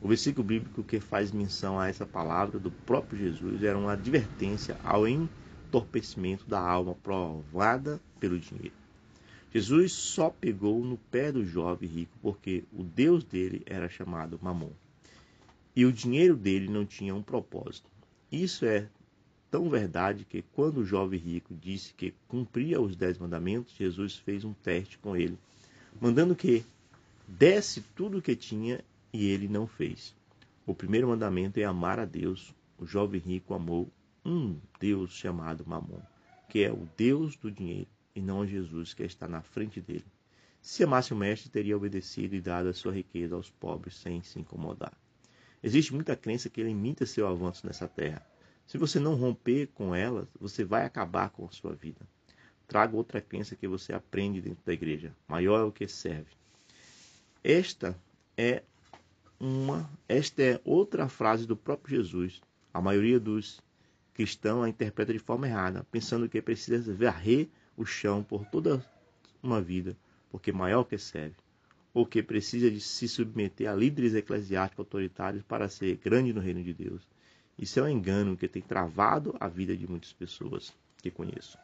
[0.00, 4.78] O versículo bíblico que faz menção a essa palavra do próprio Jesus era uma advertência
[4.82, 5.06] ao
[5.70, 8.74] entorpecimento da alma provada pelo dinheiro.
[9.54, 14.72] Jesus só pegou no pé do jovem rico porque o Deus dele era chamado Mamon.
[15.74, 17.88] E o dinheiro dele não tinha um propósito.
[18.30, 18.88] Isso é
[19.48, 24.44] tão verdade que quando o jovem rico disse que cumpria os dez mandamentos, Jesus fez
[24.44, 25.38] um teste com ele,
[26.00, 26.64] mandando que
[27.26, 28.80] desse tudo o que tinha
[29.12, 30.14] e ele não fez.
[30.66, 32.52] O primeiro mandamento é amar a Deus.
[32.78, 33.88] O jovem rico amou
[34.24, 36.00] um Deus chamado Mamon,
[36.48, 40.04] que é o Deus do dinheiro, e não Jesus que está na frente dele.
[40.60, 44.38] Se amasse o mestre, teria obedecido e dado a sua riqueza aos pobres sem se
[44.38, 44.92] incomodar.
[45.62, 48.24] Existe muita crença que limita seu avanço nessa terra.
[48.66, 52.00] Se você não romper com elas, você vai acabar com a sua vida.
[52.68, 55.14] Traga outra crença que você aprende dentro da igreja.
[55.26, 56.30] Maior é o que serve.
[57.42, 57.98] Esta
[58.36, 58.62] é
[59.40, 62.40] uma, esta é outra frase do próprio Jesus.
[62.72, 63.60] A maioria dos
[64.20, 68.84] cristãos a interpreta de forma errada, pensando que precisa varrer o chão por toda
[69.42, 69.96] uma vida,
[70.30, 71.36] porque maior que serve,
[71.94, 76.62] ou que precisa de se submeter a líderes eclesiásticos autoritários para ser grande no reino
[76.62, 77.00] de Deus.
[77.58, 81.56] Isso é um engano que tem travado a vida de muitas pessoas que conheço.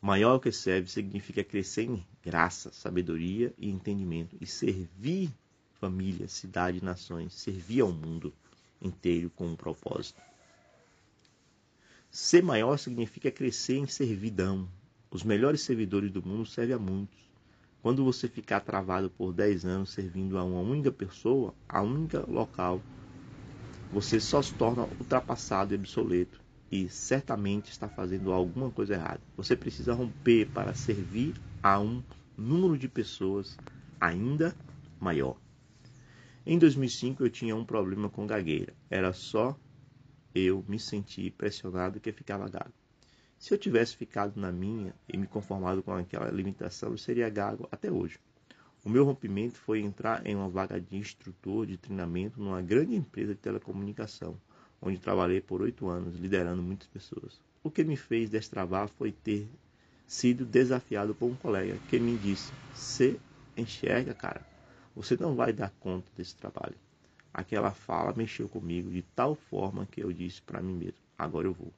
[0.00, 5.30] Maior que serve significa crescer em graça, sabedoria e entendimento e servir
[5.74, 8.32] família, cidade nações, servir ao mundo
[8.80, 10.31] inteiro com um propósito.
[12.14, 14.68] Ser maior significa crescer em servidão.
[15.10, 17.18] Os melhores servidores do mundo servem a muitos.
[17.80, 22.82] Quando você ficar travado por 10 anos servindo a uma única pessoa, a única local,
[23.90, 26.38] você só se torna ultrapassado e obsoleto
[26.70, 29.22] e certamente está fazendo alguma coisa errada.
[29.34, 32.02] Você precisa romper para servir a um
[32.36, 33.56] número de pessoas
[33.98, 34.54] ainda
[35.00, 35.38] maior.
[36.44, 38.74] Em 2005 eu tinha um problema com gagueira.
[38.90, 39.58] Era só
[40.34, 42.72] eu me sentir pressionado que ficava gago.
[43.38, 47.68] Se eu tivesse ficado na minha e me conformado com aquela limitação, eu seria gago
[47.72, 48.18] até hoje.
[48.84, 53.34] O meu rompimento foi entrar em uma vaga de instrutor de treinamento numa grande empresa
[53.34, 54.36] de telecomunicação,
[54.80, 57.40] onde trabalhei por oito anos, liderando muitas pessoas.
[57.62, 59.48] O que me fez destravar foi ter
[60.06, 63.18] sido desafiado por um colega que me disse: Você
[63.56, 64.44] enxerga, cara,
[64.94, 66.76] você não vai dar conta desse trabalho.
[67.32, 71.52] Aquela fala mexeu comigo de tal forma que eu disse para mim mesmo: Agora eu
[71.52, 71.72] vou.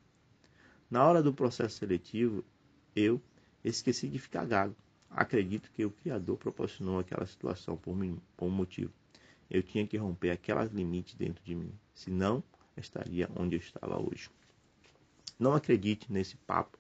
[0.91, 2.45] Na hora do processo seletivo,
[2.95, 3.21] eu
[3.65, 4.75] esqueci de ficar gago
[5.15, 8.93] Acredito que o Criador proporcionou aquela situação por, mim, por um motivo.
[9.49, 12.43] Eu tinha que romper aquelas limites dentro de mim, senão
[12.77, 14.29] estaria onde eu estava hoje.
[15.39, 16.77] Não acredite nesse papo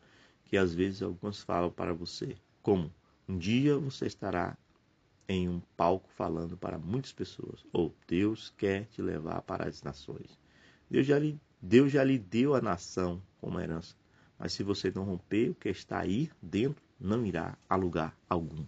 [0.46, 2.92] que às vezes alguns falam para você, como
[3.28, 4.58] um dia você estará
[5.28, 10.38] em um palco falando para muitas pessoas, ou Deus quer te levar para as nações.
[10.90, 13.94] Deus já lhe, Deus já lhe deu a nação como herança.
[14.38, 18.64] Mas se você não romper, o que está aí dentro não irá a lugar algum.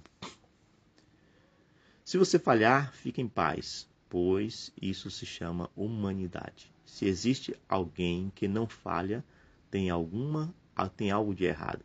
[2.04, 6.72] Se você falhar, fique em paz, pois isso se chama humanidade.
[6.84, 9.24] Se existe alguém que não falha,
[9.70, 10.54] tem alguma
[10.96, 11.84] tem algo de errado.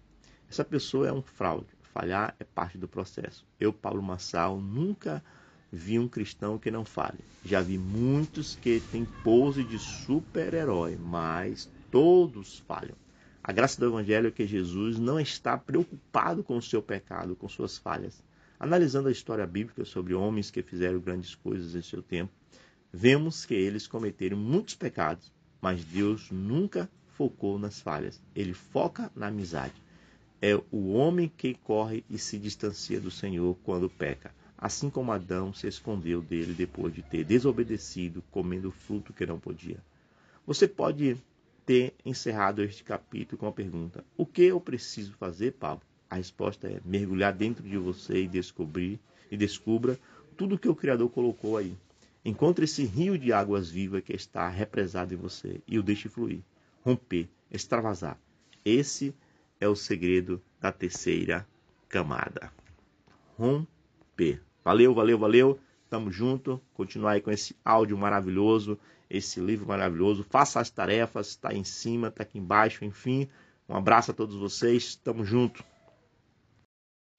[0.49, 1.69] Essa pessoa é um fraude.
[1.93, 3.45] Falhar é parte do processo.
[3.59, 5.23] Eu, Paulo Massal, nunca
[5.71, 7.19] vi um cristão que não fale.
[7.45, 12.95] Já vi muitos que têm pose de super-herói, mas todos falham.
[13.43, 17.49] A graça do Evangelho é que Jesus não está preocupado com o seu pecado, com
[17.49, 18.23] suas falhas.
[18.59, 22.31] Analisando a história bíblica sobre homens que fizeram grandes coisas em seu tempo,
[22.93, 28.21] vemos que eles cometeram muitos pecados, mas Deus nunca focou nas falhas.
[28.35, 29.80] Ele foca na amizade.
[30.41, 35.51] É o homem que corre e se distancia do Senhor quando peca assim como Adão
[35.51, 39.83] se escondeu dele depois de ter desobedecido, comendo o fruto que não podia.
[40.45, 41.17] Você pode
[41.65, 45.83] ter encerrado este capítulo com a pergunta: O que eu preciso fazer, Pablo?
[46.07, 48.99] A resposta é mergulhar dentro de você e descobrir
[49.31, 49.97] e descubra
[50.37, 51.75] tudo que o Criador colocou aí.
[52.23, 56.41] Encontre esse rio de águas vivas que está represado em você e o deixe fluir,
[56.83, 58.19] romper, extravasar.
[58.63, 59.13] Esse é
[59.67, 61.47] o segredo da terceira
[61.87, 62.51] camada.
[63.37, 64.41] Romper.
[64.63, 65.59] Valeu, valeu, valeu.
[65.89, 66.61] Tamo junto.
[66.73, 70.23] Continuar aí com esse áudio maravilhoso, esse livro maravilhoso.
[70.23, 73.29] Faça as tarefas, está em cima, está aqui embaixo, enfim.
[73.67, 74.95] Um abraço a todos vocês.
[74.95, 75.63] Tamo junto.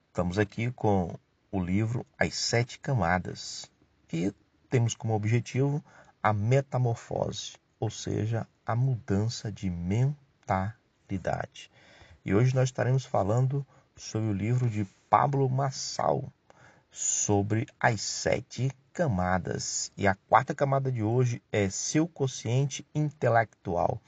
[0.08, 1.14] Estamos aqui com
[1.50, 3.70] o livro As Sete Camadas,
[4.08, 4.32] que
[4.70, 5.84] temos como objetivo
[6.22, 11.70] a metamorfose, ou seja, a mudança de mentalidade.
[12.24, 16.32] E hoje nós estaremos falando sobre o livro de Pablo Massal,
[16.88, 19.90] sobre as sete camadas.
[19.96, 24.00] E a quarta camada de hoje é seu consciente intelectual,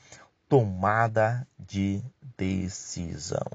[0.48, 2.04] tomada de
[2.36, 3.50] decisão.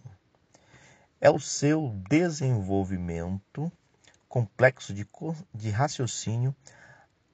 [1.22, 3.72] É o seu desenvolvimento
[4.28, 5.08] complexo de,
[5.54, 6.54] de raciocínio,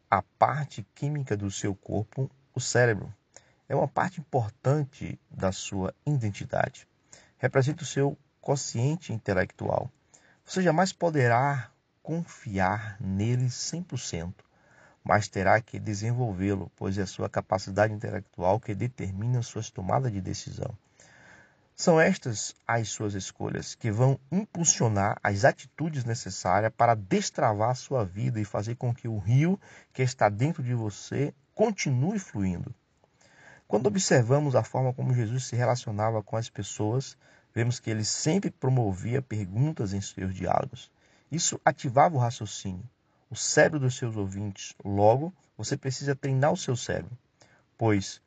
[0.10, 3.12] a parte química do seu corpo, o cérebro.
[3.68, 6.88] É uma parte importante da sua identidade.
[7.38, 9.92] Representa o seu consciente intelectual.
[10.46, 11.72] Você jamais poderá
[12.02, 14.34] confiar nele 100%,
[15.04, 20.22] mas terá que desenvolvê-lo, pois é a sua capacidade intelectual que determina suas tomadas de
[20.22, 20.78] decisão.
[21.76, 28.40] São estas as suas escolhas que vão impulsionar as atitudes necessárias para destravar sua vida
[28.40, 29.60] e fazer com que o rio
[29.92, 32.74] que está dentro de você continue fluindo.
[33.68, 37.18] Quando observamos a forma como Jesus se relacionava com as pessoas,
[37.54, 40.92] vemos que ele sempre promovia perguntas em seus diálogos.
[41.32, 42.88] Isso ativava o raciocínio,
[43.30, 44.76] o cérebro dos seus ouvintes.
[44.84, 47.18] Logo, você precisa treinar o seu cérebro,
[47.76, 48.22] pois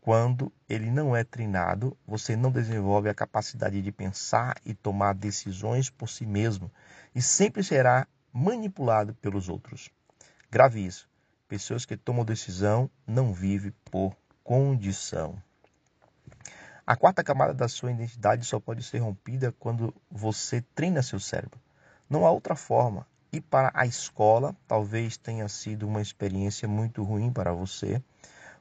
[0.00, 5.90] quando ele não é treinado, você não desenvolve a capacidade de pensar e tomar decisões
[5.90, 6.70] por si mesmo
[7.14, 9.88] e sempre será manipulado pelos outros.
[10.50, 11.08] Grave isso.
[11.48, 15.42] Pessoas que tomam decisão não vivem por condição.
[16.86, 21.58] A quarta camada da sua identidade só pode ser rompida quando você treina seu cérebro.
[22.10, 23.06] Não há outra forma.
[23.32, 28.02] Ir para a escola talvez tenha sido uma experiência muito ruim para você,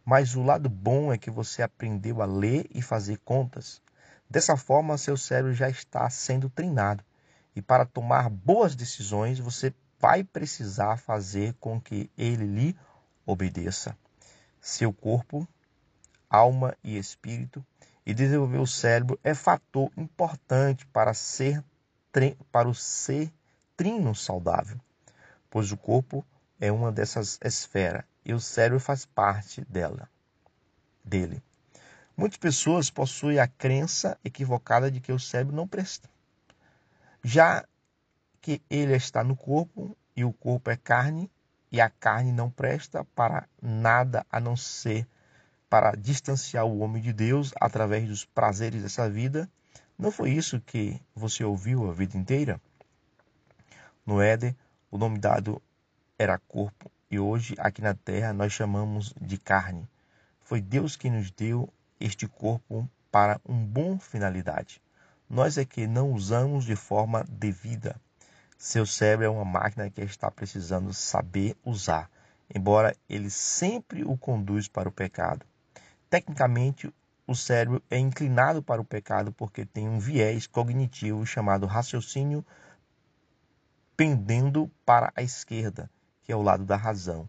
[0.05, 3.81] mas o lado bom é que você aprendeu a ler e fazer contas.
[4.29, 7.03] Dessa forma, seu cérebro já está sendo treinado.
[7.53, 12.77] E para tomar boas decisões, você vai precisar fazer com que ele lhe
[13.25, 13.95] obedeça.
[14.61, 15.47] Seu corpo,
[16.33, 17.63] alma e espírito
[18.03, 21.63] e desenvolver o cérebro é fator importante para ser
[22.51, 23.31] para o ser
[23.75, 24.79] trino saudável,
[25.49, 26.23] pois o corpo
[26.59, 30.07] é uma dessas esferas e o cérebro faz parte dela,
[31.03, 31.41] dele.
[32.15, 36.07] Muitas pessoas possuem a crença equivocada de que o cérebro não presta.
[37.23, 37.65] Já
[38.39, 41.31] que ele está no corpo e o corpo é carne,
[41.71, 45.07] e a carne não presta para nada a não ser
[45.73, 49.49] para distanciar o homem de Deus através dos prazeres dessa vida,
[49.97, 52.61] não foi isso que você ouviu a vida inteira?
[54.05, 54.55] No Éden,
[54.91, 55.59] o nome dado
[56.15, 59.89] era corpo e hoje aqui na terra nós chamamos de carne.
[60.41, 61.67] Foi Deus que nos deu
[61.99, 64.79] este corpo para uma boa finalidade.
[65.27, 67.99] Nós é que não usamos de forma devida.
[68.59, 72.11] Seu cérebro é uma máquina que está precisando saber usar,
[72.53, 75.43] embora ele sempre o conduz para o pecado.
[76.13, 76.93] Tecnicamente,
[77.25, 82.45] o cérebro é inclinado para o pecado porque tem um viés cognitivo chamado raciocínio
[83.97, 85.89] pendendo para a esquerda,
[86.21, 87.27] que é o lado da razão.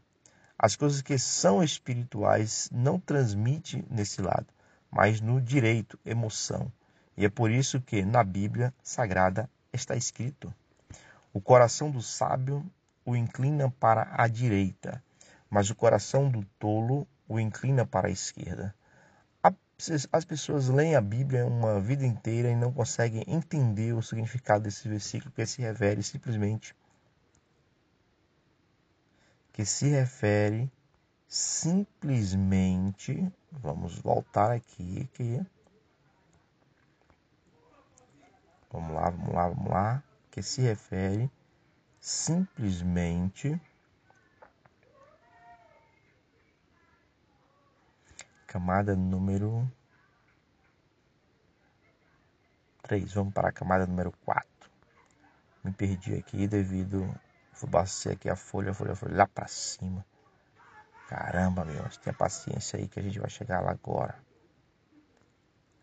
[0.59, 4.49] As coisas que são espirituais não transmite nesse lado,
[4.91, 6.70] mas no direito, emoção.
[7.16, 10.53] E é por isso que na Bíblia Sagrada está escrito:
[11.32, 12.62] O coração do sábio
[13.03, 15.03] o inclina para a direita,
[15.49, 18.75] mas o coração do tolo o inclina para a esquerda.
[20.12, 24.89] As pessoas leem a Bíblia uma vida inteira e não conseguem entender o significado desse
[24.89, 26.75] versículo que se refere simplesmente
[29.55, 30.70] que se refere
[31.29, 35.41] simplesmente, vamos voltar aqui, aqui.
[38.70, 40.03] Vamos lá, vamos lá, vamos lá,
[40.33, 41.31] que se refere
[42.01, 43.59] simplesmente
[48.55, 49.68] camada número
[52.82, 53.12] 3.
[53.12, 54.46] Vamos para a camada número 4.
[55.64, 57.12] Me perdi aqui devido
[57.61, 60.07] Vou bater aqui a folha, a folha, a folha lá para cima.
[61.09, 64.16] Caramba, meu, tenha paciência aí que a gente vai chegar lá agora.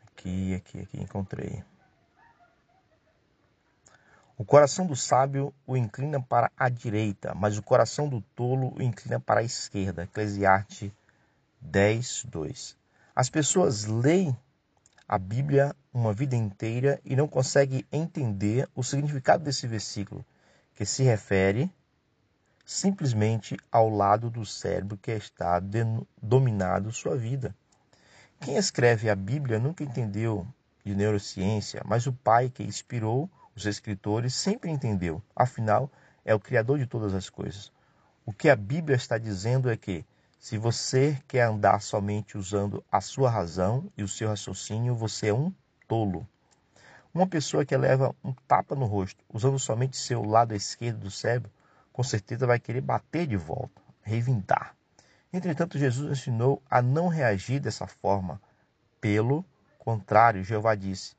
[0.07, 1.65] Aqui, aqui, aqui, encontrei.
[4.37, 8.81] O coração do sábio o inclina para a direita, mas o coração do tolo o
[8.81, 10.03] inclina para a esquerda.
[10.03, 10.91] Eclesiastes
[11.61, 12.77] 10, 2.
[13.15, 14.35] As pessoas leem
[15.07, 20.25] a Bíblia uma vida inteira e não conseguem entender o significado desse versículo
[20.75, 21.69] que se refere
[22.65, 25.61] simplesmente ao lado do cérebro que está
[26.21, 27.53] dominado sua vida.
[28.39, 30.47] Quem escreve a Bíblia nunca entendeu
[30.83, 35.21] de neurociência, mas o pai que inspirou os escritores sempre entendeu.
[35.35, 35.91] Afinal,
[36.23, 37.71] é o criador de todas as coisas.
[38.25, 40.05] O que a Bíblia está dizendo é que
[40.41, 45.33] se você quer andar somente usando a sua razão e o seu raciocínio, você é
[45.33, 45.53] um
[45.87, 46.27] tolo.
[47.13, 51.51] Uma pessoa que leva um tapa no rosto, usando somente seu lado esquerdo do cérebro,
[51.93, 54.75] com certeza vai querer bater de volta, revindar.
[55.31, 58.41] Entretanto, Jesus ensinou a não reagir dessa forma.
[58.99, 59.45] Pelo
[59.77, 61.15] contrário, Jeová disse: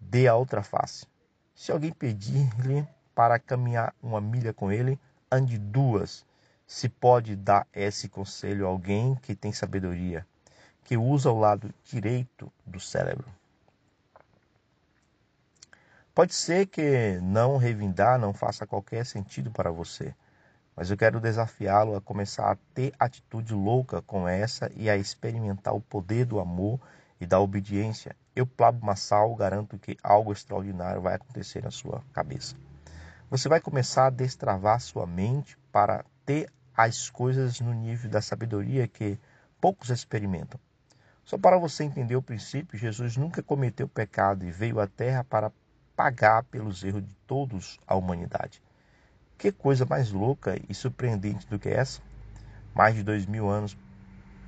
[0.00, 1.06] dê a outra face.
[1.54, 4.98] Se alguém pedir-lhe para caminhar uma milha com ele,
[5.30, 6.24] ande duas.
[6.66, 10.26] Se pode dar esse conselho a alguém que tem sabedoria,
[10.84, 13.26] que usa o lado direito do cérebro.
[16.14, 20.14] Pode ser que não revindar não faça qualquer sentido para você,
[20.76, 25.74] mas eu quero desafiá-lo a começar a ter atitude louca com essa e a experimentar
[25.74, 26.80] o poder do amor
[27.20, 28.14] e da obediência.
[28.34, 32.54] Eu, Pablo Massal, garanto que algo extraordinário vai acontecer na sua cabeça.
[33.30, 38.86] Você vai começar a destravar sua mente para ter as coisas no nível da sabedoria
[38.86, 39.18] que
[39.60, 40.60] poucos experimentam.
[41.24, 45.50] Só para você entender o princípio, Jesus nunca cometeu pecado e veio à terra para
[45.96, 48.62] pagar pelos erros de todos a humanidade.
[49.36, 52.00] Que coisa mais louca e surpreendente do que essa?
[52.72, 53.76] Mais de dois mil anos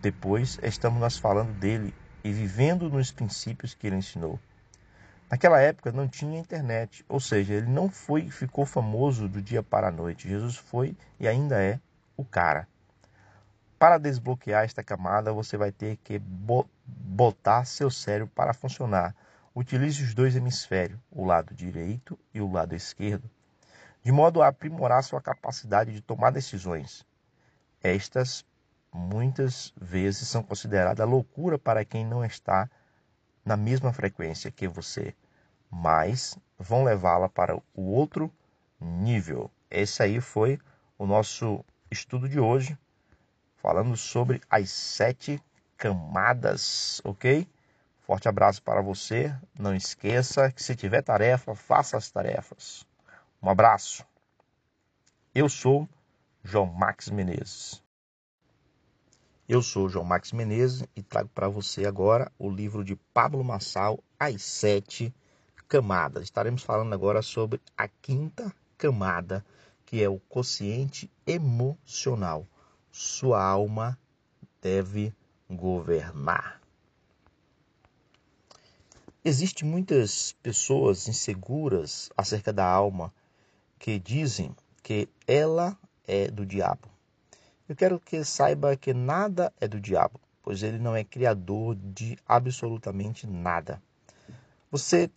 [0.00, 4.38] depois, estamos nós falando dele e vivendo nos princípios que ele ensinou.
[5.30, 9.88] Naquela época não tinha internet, ou seja, ele não foi ficou famoso do dia para
[9.88, 10.28] a noite.
[10.28, 11.80] Jesus foi e ainda é
[12.16, 12.68] o cara.
[13.78, 16.20] Para desbloquear esta camada, você vai ter que
[16.86, 19.14] botar seu cérebro para funcionar
[19.56, 23.30] Utilize os dois hemisférios, o lado direito e o lado esquerdo,
[24.02, 27.06] de modo a aprimorar sua capacidade de tomar decisões.
[27.82, 28.44] Estas
[28.92, 32.68] muitas vezes são consideradas loucura para quem não está
[33.46, 35.14] na mesma frequência que você,
[35.70, 38.30] mas vão levá-la para o outro
[38.80, 39.48] nível.
[39.70, 40.58] Esse aí foi
[40.98, 42.76] o nosso estudo de hoje,
[43.56, 45.40] falando sobre as sete
[45.76, 47.48] camadas, ok?
[48.00, 49.32] Forte abraço para você.
[49.56, 52.84] Não esqueça que se tiver tarefa, faça as tarefas.
[53.40, 54.04] Um abraço.
[55.32, 55.88] Eu sou
[56.42, 57.85] João Max Menezes.
[59.48, 64.02] Eu sou João Max Menezes e trago para você agora o livro de Pablo Massal,
[64.18, 65.14] As Sete
[65.68, 66.24] Camadas.
[66.24, 69.46] Estaremos falando agora sobre a quinta camada,
[69.84, 72.44] que é o consciente emocional.
[72.90, 73.96] Sua alma
[74.60, 75.14] deve
[75.48, 76.60] governar.
[79.24, 83.14] Existem muitas pessoas inseguras acerca da alma
[83.78, 86.95] que dizem que ela é do diabo.
[87.68, 92.16] Eu quero que saiba que nada é do diabo, pois ele não é criador de
[92.26, 93.82] absolutamente nada.
[94.70, 95.10] Você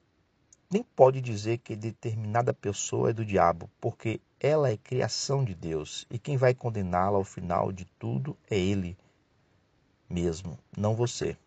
[0.71, 6.07] nem pode dizer que determinada pessoa é do diabo, porque ela é criação de Deus
[6.09, 8.97] e quem vai condená-la ao final de tudo é ele
[10.09, 11.37] mesmo, não você.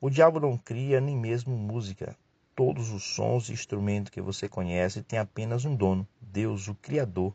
[0.00, 2.16] O diabo não cria nem mesmo música.
[2.56, 7.34] Todos os sons e instrumentos que você conhece têm apenas um dono, Deus, o Criador.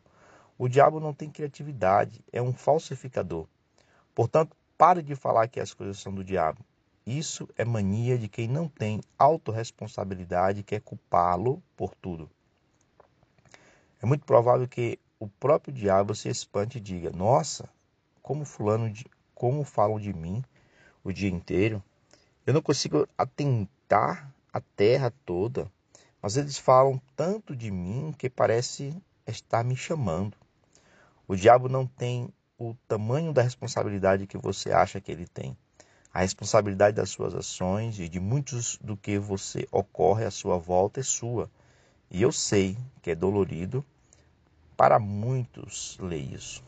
[0.58, 3.46] O diabo não tem criatividade, é um falsificador.
[4.14, 6.64] Portanto, pare de falar que as coisas são do diabo.
[7.06, 12.30] Isso é mania de quem não tem autorresponsabilidade e quer culpá-lo por tudo.
[14.02, 17.70] É muito provável que o próprio diabo se espante e diga: Nossa,
[18.22, 20.44] como fulano de, como falam de mim
[21.04, 21.84] o dia inteiro.
[22.46, 25.70] Eu não consigo atentar a terra toda,
[26.22, 28.96] mas eles falam tanto de mim que parece
[29.28, 30.36] estar me chamando.
[31.28, 35.58] O diabo não tem o tamanho da responsabilidade que você acha que ele tem.
[36.14, 41.00] A responsabilidade das suas ações e de muitos do que você ocorre à sua volta
[41.00, 41.50] é sua.
[42.12, 43.84] E eu sei que é dolorido
[44.78, 46.64] para muitos ler isso.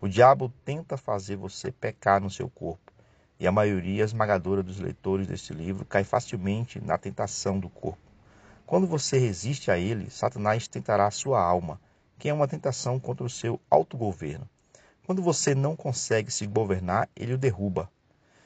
[0.00, 2.92] O diabo tenta fazer você pecar no seu corpo,
[3.38, 8.00] e a maioria esmagadora dos leitores deste livro cai facilmente na tentação do corpo.
[8.64, 11.80] Quando você resiste a ele, Satanás tentará a sua alma,
[12.20, 14.46] que é uma tentação contra o seu autogoverno.
[15.06, 17.90] Quando você não consegue se governar, ele o derruba.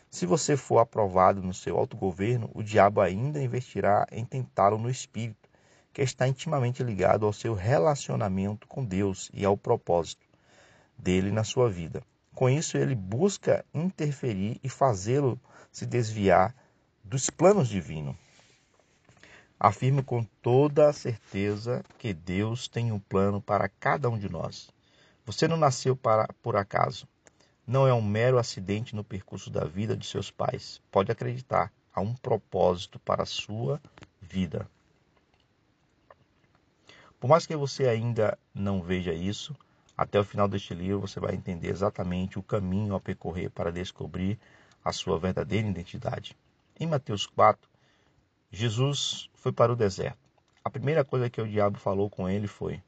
[0.09, 5.49] Se você for aprovado no seu autogoverno, o diabo ainda investirá em tentá-lo no espírito,
[5.93, 10.25] que está intimamente ligado ao seu relacionamento com Deus e ao propósito
[10.97, 12.01] dele na sua vida.
[12.33, 15.39] Com isso, ele busca interferir e fazê-lo
[15.72, 16.55] se desviar
[17.03, 18.14] dos planos divinos.
[19.59, 24.70] Afirmo com toda a certeza que Deus tem um plano para cada um de nós.
[25.24, 27.09] Você não nasceu para por acaso
[27.66, 30.82] não é um mero acidente no percurso da vida de seus pais.
[30.90, 33.80] Pode acreditar, há um propósito para a sua
[34.20, 34.68] vida.
[37.18, 39.57] Por mais que você ainda não veja isso,
[39.96, 44.38] até o final deste livro você vai entender exatamente o caminho a percorrer para descobrir
[44.84, 46.36] a sua verdadeira identidade.
[46.78, 47.66] Em Mateus 4,
[48.55, 50.30] Jesus foi para o deserto.
[50.62, 52.80] A primeira coisa que o diabo falou com ele foi: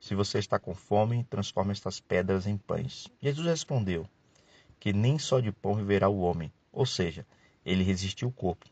[0.00, 3.06] se você está com fome, transforme estas pedras em pães.
[3.22, 4.08] Jesus respondeu
[4.80, 7.24] que nem só de pão viverá o homem, ou seja,
[7.64, 8.66] ele resistiu o corpo.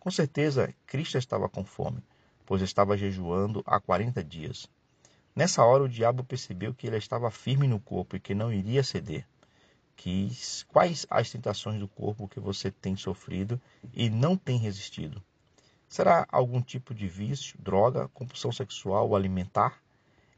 [0.00, 2.02] Com certeza, Cristo estava com fome,
[2.44, 4.68] pois estava jejuando há 40 dias.
[5.36, 8.82] Nessa hora, o diabo percebeu que ele estava firme no corpo e que não iria
[8.82, 9.24] ceder.
[10.66, 13.60] Quais as tentações do corpo que você tem sofrido
[13.94, 15.22] e não tem resistido?
[15.96, 19.80] Será algum tipo de vício, droga, compulsão sexual ou alimentar?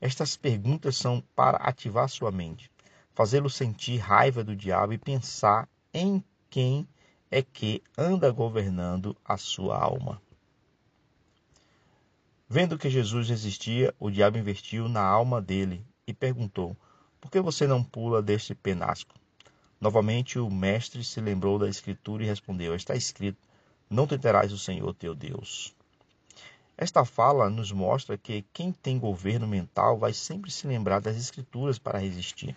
[0.01, 2.71] Estas perguntas são para ativar sua mente,
[3.13, 6.87] fazê-lo sentir raiva do diabo e pensar em quem
[7.29, 10.23] é que anda governando a sua alma.
[12.49, 16.77] Vendo que Jesus resistia, o diabo investiu na alma dele e perguntou:
[17.21, 19.17] Por que você não pula deste penasco?
[19.81, 23.48] Novamente o mestre se lembrou da Escritura e respondeu: Está escrito:
[23.91, 25.75] Não tentarás o Senhor teu Deus.
[26.77, 31.79] Esta fala nos mostra que quem tem governo mental vai sempre se lembrar das Escrituras
[31.79, 32.55] para resistir.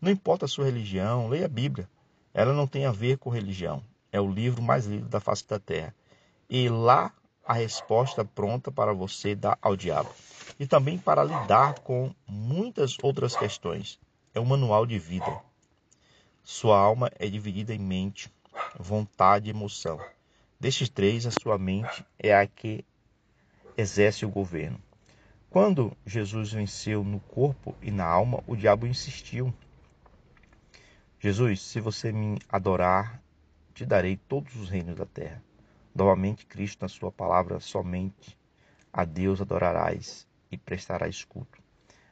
[0.00, 1.88] Não importa a sua religião, leia a Bíblia.
[2.34, 3.82] Ela não tem a ver com religião.
[4.12, 5.94] É o livro mais lido da face da terra.
[6.50, 7.12] E lá
[7.44, 10.10] a resposta pronta para você dar ao diabo.
[10.58, 13.98] E também para lidar com muitas outras questões.
[14.34, 15.40] É um manual de vida.
[16.42, 18.30] Sua alma é dividida em mente,
[18.78, 19.98] vontade e emoção.
[20.58, 22.84] Destes três, a sua mente é a que
[23.76, 24.80] exerce o governo.
[25.50, 29.52] Quando Jesus venceu no corpo e na alma, o diabo insistiu.
[31.20, 33.22] Jesus, se você me adorar,
[33.74, 35.42] te darei todos os reinos da terra.
[35.94, 38.36] Novamente, Cristo, na sua palavra, somente
[38.92, 41.62] a Deus adorarás e prestarás culto.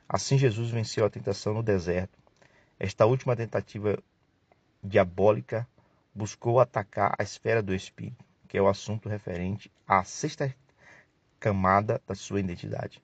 [0.09, 2.19] Assim, Jesus venceu a tentação no deserto.
[2.79, 3.99] Esta última tentativa
[4.83, 5.67] diabólica
[6.15, 10.55] buscou atacar a esfera do espírito, que é o assunto referente à sexta
[11.39, 13.03] camada da sua identidade.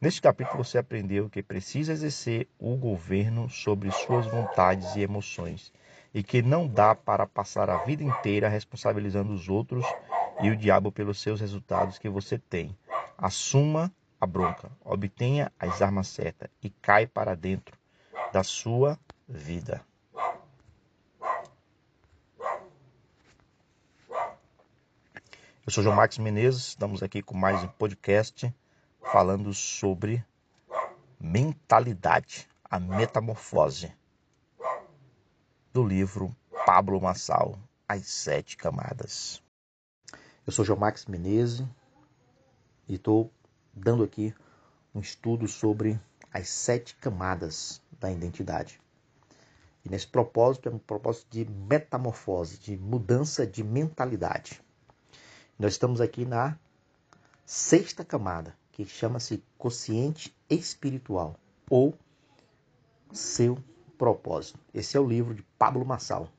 [0.00, 5.72] Neste capítulo você aprendeu que precisa exercer o governo sobre suas vontades e emoções
[6.14, 9.84] e que não dá para passar a vida inteira responsabilizando os outros
[10.42, 12.74] e o diabo pelos seus resultados que você tem.
[13.16, 17.76] Assuma a bronca, obtenha as armas certas e cai para dentro
[18.32, 19.89] da sua vida.
[25.70, 28.52] Eu sou João Marcos Menezes, estamos aqui com mais um podcast
[29.00, 30.26] falando sobre
[31.20, 33.94] mentalidade, a metamorfose
[35.72, 36.34] do livro
[36.66, 37.56] Pablo Massal,
[37.88, 39.40] As Sete Camadas.
[40.44, 41.64] Eu sou João Marcos Menezes
[42.88, 43.30] e estou
[43.72, 44.34] dando aqui
[44.92, 46.00] um estudo sobre
[46.32, 48.80] as sete camadas da identidade.
[49.84, 54.60] E nesse propósito é um propósito de metamorfose, de mudança de mentalidade.
[55.60, 56.58] Nós estamos aqui na
[57.44, 61.36] sexta camada, que chama-se consciente espiritual
[61.68, 61.94] ou
[63.12, 63.58] seu
[63.98, 64.58] propósito.
[64.72, 66.30] Esse é o livro de Pablo Massal.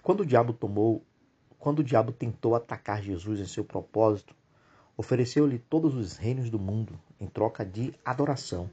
[0.00, 1.02] Quando o diabo tomou,
[1.58, 4.32] quando o diabo tentou atacar Jesus em seu propósito,
[4.96, 8.70] ofereceu-lhe todos os reinos do mundo em troca de adoração.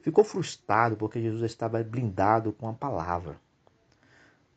[0.00, 3.38] Ficou frustrado porque Jesus estava blindado com a palavra.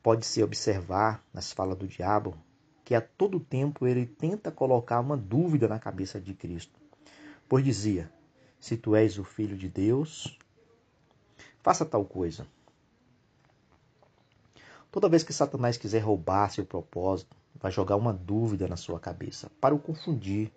[0.03, 2.35] Pode-se observar nas falas do diabo
[2.83, 6.77] que a todo tempo ele tenta colocar uma dúvida na cabeça de Cristo.
[7.47, 8.11] Pois dizia:
[8.59, 10.37] Se tu és o filho de Deus,
[11.61, 12.45] faça tal coisa.
[14.91, 19.49] Toda vez que Satanás quiser roubar seu propósito, vai jogar uma dúvida na sua cabeça
[19.61, 20.51] para o confundir.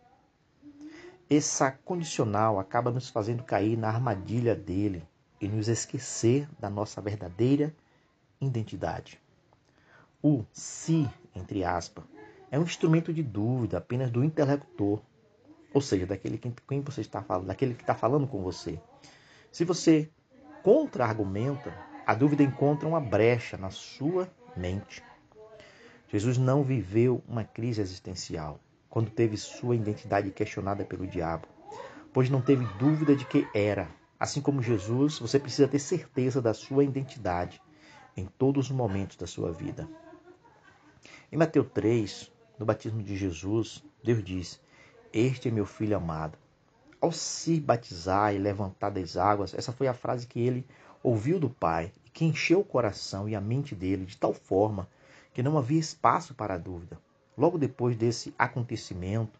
[1.31, 5.07] Essa condicional acaba nos fazendo cair na armadilha dele
[5.41, 7.73] e nos esquecer da nossa verdadeira
[8.41, 9.21] identidade.
[10.29, 12.03] O se, entre aspas,
[12.51, 15.01] é um instrumento de dúvida apenas do interlocutor,
[15.73, 18.77] ou seja, daquele que, quem você está falando, daquele que está falando com você.
[19.53, 20.11] Se você
[20.65, 21.73] contra-argumenta,
[22.05, 25.01] a dúvida encontra uma brecha na sua mente.
[26.09, 28.59] Jesus não viveu uma crise existencial
[28.91, 31.47] quando teve sua identidade questionada pelo diabo,
[32.13, 33.87] pois não teve dúvida de que era.
[34.19, 37.63] Assim como Jesus, você precisa ter certeza da sua identidade
[38.17, 39.89] em todos os momentos da sua vida.
[41.33, 44.61] Em Mateus 3, no batismo de Jesus, Deus diz:
[45.13, 46.39] Este é meu filho amado.
[47.01, 50.65] Ao se batizar e levantar das águas, essa foi a frase que ele
[51.03, 54.89] ouviu do Pai e que encheu o coração e a mente dele de tal forma
[55.35, 56.97] que não havia espaço para a dúvida.
[57.37, 59.39] Logo depois desse acontecimento,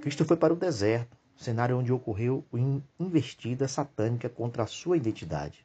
[0.00, 5.64] Cristo foi para o deserto, cenário onde ocorreu uma investida satânica contra a sua identidade.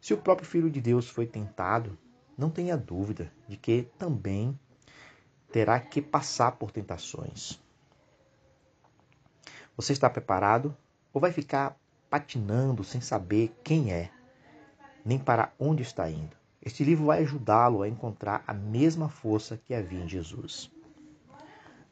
[0.00, 1.96] Se o próprio Filho de Deus foi tentado,
[2.42, 4.58] não tenha dúvida de que também
[5.52, 7.60] terá que passar por tentações.
[9.76, 10.76] Você está preparado
[11.12, 11.78] ou vai ficar
[12.10, 14.10] patinando sem saber quem é?
[15.04, 16.36] nem para onde está indo.
[16.60, 20.70] Este livro vai ajudá-lo a encontrar a mesma força que havia em Jesus.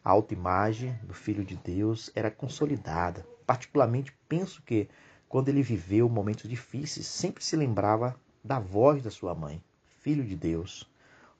[0.04, 3.26] A autoimagem do Filho de Deus era consolidada.
[3.44, 4.88] Particularmente, penso que,
[5.28, 9.62] quando ele viveu momentos difíceis, sempre se lembrava da voz da sua mãe,
[10.02, 10.88] Filho de Deus,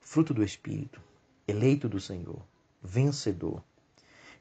[0.03, 1.01] fruto do Espírito,
[1.49, 2.43] eleito do Senhor,
[2.83, 3.65] vencedor.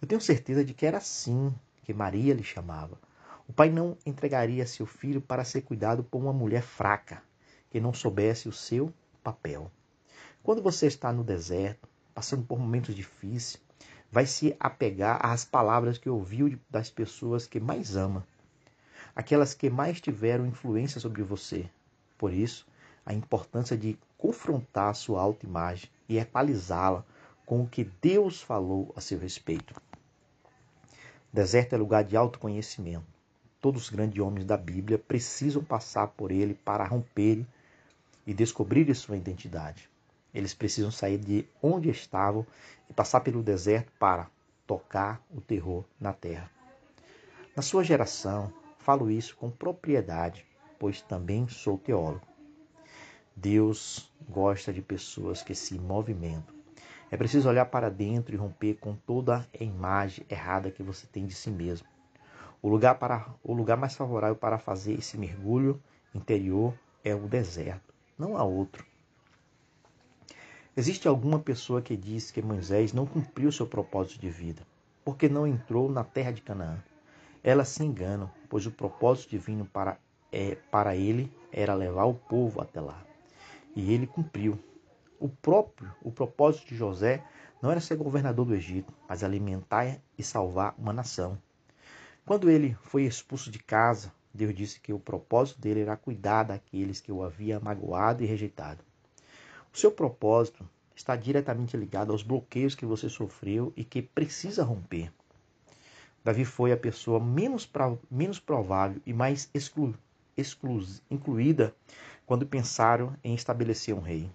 [0.01, 1.55] Eu tenho certeza de que era assim
[1.85, 2.99] que Maria lhe chamava.
[3.47, 7.23] O pai não entregaria seu filho para ser cuidado por uma mulher fraca,
[7.71, 8.93] que não soubesse o seu
[9.23, 9.71] papel.
[10.43, 13.57] Quando você está no deserto, passando por momentos difíceis,
[14.11, 18.27] vai se apegar às palavras que ouviu das pessoas que mais ama,
[19.15, 21.69] aquelas que mais tiveram influência sobre você.
[22.17, 22.67] Por isso,
[23.05, 27.05] a importância de confrontar sua autoimagem e equalizá-la
[27.45, 29.73] com o que Deus falou a seu respeito.
[31.31, 33.07] Deserto é lugar de autoconhecimento.
[33.61, 37.45] Todos os grandes homens da Bíblia precisam passar por ele para romper
[38.27, 39.89] e descobrir sua identidade.
[40.33, 42.45] Eles precisam sair de onde estavam
[42.89, 44.29] e passar pelo deserto para
[44.67, 46.51] tocar o terror na terra.
[47.55, 50.45] Na sua geração, falo isso com propriedade,
[50.77, 52.28] pois também sou teólogo.
[53.41, 56.53] Deus gosta de pessoas que se movimentam.
[57.09, 61.25] É preciso olhar para dentro e romper com toda a imagem errada que você tem
[61.25, 61.87] de si mesmo.
[62.61, 65.81] O lugar, para, o lugar mais favorável para fazer esse mergulho
[66.13, 68.85] interior é o deserto, não há outro.
[70.75, 74.63] Existe alguma pessoa que diz que Moisés não cumpriu seu propósito de vida,
[75.05, 76.83] porque não entrou na terra de Canaã.
[77.41, 79.97] Elas se enganam, pois o propósito divino para,
[80.29, 83.08] é, para ele era levar o povo até lá.
[83.79, 84.59] E ele cumpriu.
[85.17, 87.23] O próprio, o propósito de José
[87.61, 91.41] não era ser governador do Egito, mas alimentar e salvar uma nação.
[92.25, 96.99] Quando ele foi expulso de casa, Deus disse que o propósito dele era cuidar daqueles
[96.99, 98.83] que o havia magoado e rejeitado.
[99.73, 105.09] O seu propósito está diretamente ligado aos bloqueios que você sofreu e que precisa romper.
[106.21, 107.67] Davi foi a pessoa menos,
[108.11, 109.95] menos provável e mais exclu,
[110.35, 111.73] exclu, incluída
[112.29, 114.29] quando pensaram em estabelecer um rei.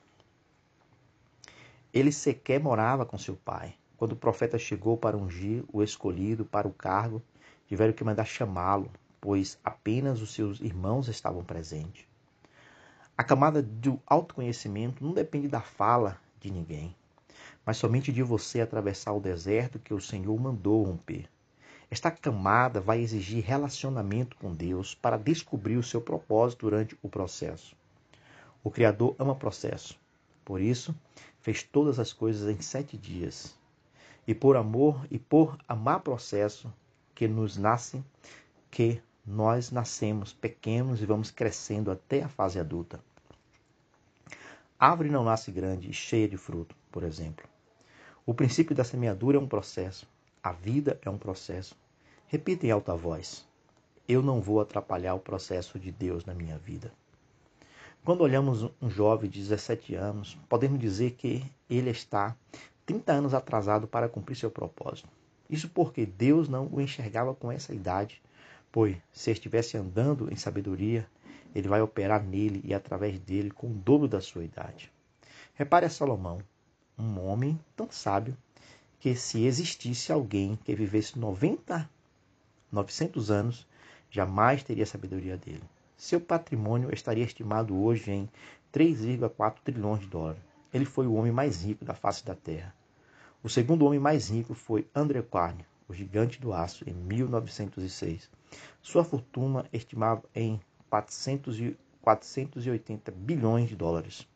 [1.93, 3.77] Ele sequer morava com seu pai.
[3.97, 7.23] Quando o profeta chegou para ungir o escolhido para o cargo,
[7.69, 8.91] tiveram que mandar chamá-lo,
[9.21, 12.05] pois apenas os seus irmãos estavam presentes.
[13.17, 16.97] A camada do autoconhecimento não depende da fala de ninguém,
[17.65, 21.31] mas somente de você atravessar o deserto que o Senhor mandou romper.
[21.89, 27.77] Esta camada vai exigir relacionamento com Deus para descobrir o seu propósito durante o processo.
[28.65, 30.01] O Criador ama processo,
[30.43, 30.95] por isso
[31.43, 33.55] fez todas as coisas em sete dias.
[34.27, 36.73] E por amor e por amar processo,
[37.15, 38.03] que nos nasce,
[38.71, 42.99] que nós nascemos pequenos e vamos crescendo até a fase adulta.
[44.81, 47.47] Árvore não nasce grande e cheia de fruto, por exemplo.
[48.25, 50.09] O princípio da semeadura é um processo.
[50.43, 51.77] A vida é um processo.
[52.27, 53.47] Repita em alta voz:
[54.09, 56.91] Eu não vou atrapalhar o processo de Deus na minha vida.
[58.05, 62.37] Quando olhamos um jovem de 17 anos, podemos dizer que ele está
[62.85, 65.09] 30 anos atrasado para cumprir seu propósito.
[65.49, 68.21] Isso porque Deus não o enxergava com essa idade,
[68.71, 71.09] pois se estivesse andando em sabedoria,
[71.55, 74.93] ele vai operar nele e através dele com o dobro da sua idade.
[75.55, 76.43] Repare a Salomão,
[76.99, 78.37] um homem tão sábio
[79.01, 81.89] que se existisse alguém que vivesse 90,
[82.71, 83.67] 900 anos,
[84.11, 85.63] jamais teria a sabedoria dele.
[86.05, 88.29] Seu patrimônio estaria estimado hoje em
[88.71, 90.43] 3,4 trilhões de dólares.
[90.71, 92.77] Ele foi o homem mais rico da face da Terra.
[93.43, 98.31] O segundo homem mais rico foi André Carnegie, o gigante do aço, em 1906.
[98.83, 104.29] Sua fortuna estimava em 400 e 480 bilhões de dólares.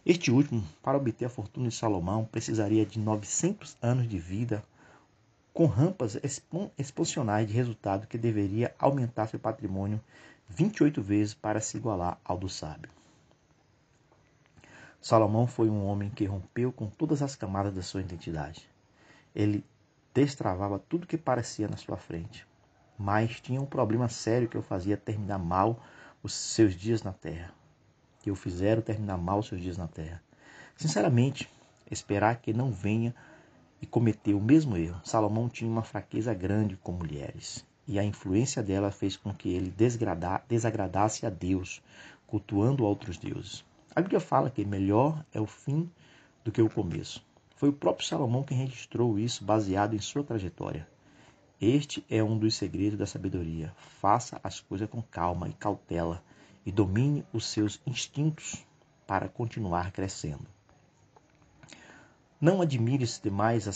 [0.04, 4.62] Este último, para obter a fortuna de Salomão, precisaria de 900 anos de vida,
[5.52, 6.18] com rampas
[6.78, 10.00] expansionais de resultado que deveria aumentar seu patrimônio
[10.48, 12.90] 28 vezes para se igualar ao do sábio.
[15.00, 18.68] Salomão foi um homem que rompeu com todas as camadas da sua identidade.
[19.34, 19.64] Ele
[20.14, 22.46] destravava tudo que parecia na sua frente,
[22.98, 25.82] mas tinha um problema sério que o fazia terminar mal
[26.22, 27.52] os seus dias na terra
[28.20, 30.22] que o fizeram terminar mal seus dias na terra.
[30.76, 31.48] Sinceramente,
[31.90, 33.14] esperar que não venha
[33.82, 35.00] e cometer o mesmo erro.
[35.04, 39.74] Salomão tinha uma fraqueza grande com mulheres, e a influência dela fez com que ele
[40.48, 41.82] desagradasse a Deus,
[42.26, 43.64] cultuando outros deuses.
[43.94, 45.90] A Bíblia fala que melhor é o fim
[46.44, 47.24] do que o começo.
[47.56, 50.86] Foi o próprio Salomão quem registrou isso baseado em sua trajetória.
[51.60, 53.74] Este é um dos segredos da sabedoria.
[53.76, 56.22] Faça as coisas com calma e cautela
[56.70, 58.64] e domine os seus instintos
[59.04, 60.46] para continuar crescendo.
[62.40, 63.66] Não admire-se demais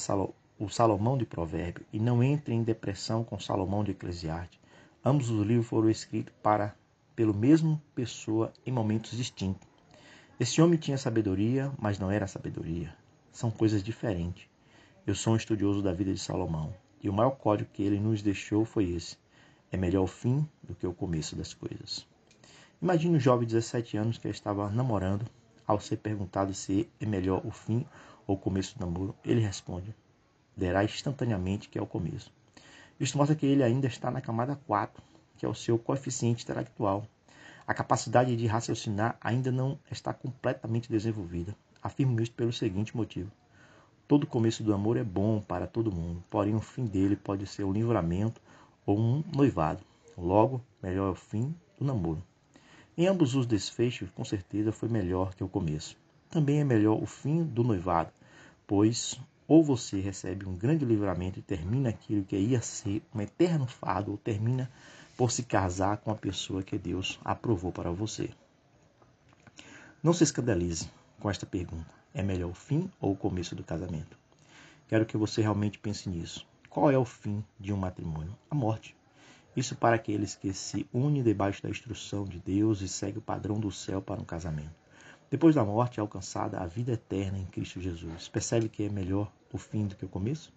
[0.60, 4.60] o Salomão de Provérbio e não entre em depressão com Salomão de Eclesiastes.
[5.04, 6.72] Ambos os livros foram escritos para
[7.16, 9.66] pelo mesmo pessoa em momentos distintos.
[10.38, 12.96] Esse homem tinha sabedoria, mas não era sabedoria.
[13.32, 14.46] São coisas diferentes.
[15.04, 16.72] Eu sou um estudioso da vida de Salomão,
[17.02, 19.18] e o maior código que ele nos deixou foi esse:
[19.72, 22.06] é melhor o fim do que o começo das coisas.
[22.82, 25.24] Imagine um jovem de 17 anos que estava namorando.
[25.66, 27.86] Ao ser perguntado se é melhor o fim
[28.26, 29.94] ou o começo do namoro, ele responde:
[30.56, 32.32] Derá instantaneamente que é o começo.
[32.98, 35.02] Isso mostra que ele ainda está na camada 4,
[35.36, 37.06] que é o seu coeficiente intelectual.
[37.66, 41.56] A capacidade de raciocinar ainda não está completamente desenvolvida.
[41.82, 43.30] Afirmo isso pelo seguinte motivo.
[44.06, 47.64] Todo começo do amor é bom para todo mundo, porém o fim dele pode ser
[47.64, 48.40] um livramento
[48.84, 49.82] ou um noivado.
[50.18, 52.22] Logo, melhor é o fim do namoro.
[52.96, 55.96] Em ambos os desfechos, com certeza foi melhor que o começo.
[56.30, 58.12] Também é melhor o fim do noivado,
[58.68, 59.18] pois
[59.48, 64.12] ou você recebe um grande livramento e termina aquilo que ia ser um eterno fardo,
[64.12, 64.70] ou termina
[65.16, 68.30] por se casar com a pessoa que Deus aprovou para você.
[70.00, 70.88] Não se escandalize
[71.18, 74.16] com esta pergunta: é melhor o fim ou o começo do casamento?
[74.86, 76.46] Quero que você realmente pense nisso.
[76.70, 78.36] Qual é o fim de um matrimônio?
[78.48, 78.96] A morte.
[79.56, 83.60] Isso para aqueles que se unem debaixo da instrução de Deus e seguem o padrão
[83.60, 84.74] do céu para um casamento.
[85.30, 88.28] Depois da morte é alcançada a vida eterna em Cristo Jesus.
[88.28, 90.52] Percebe que é melhor o fim do que o começo?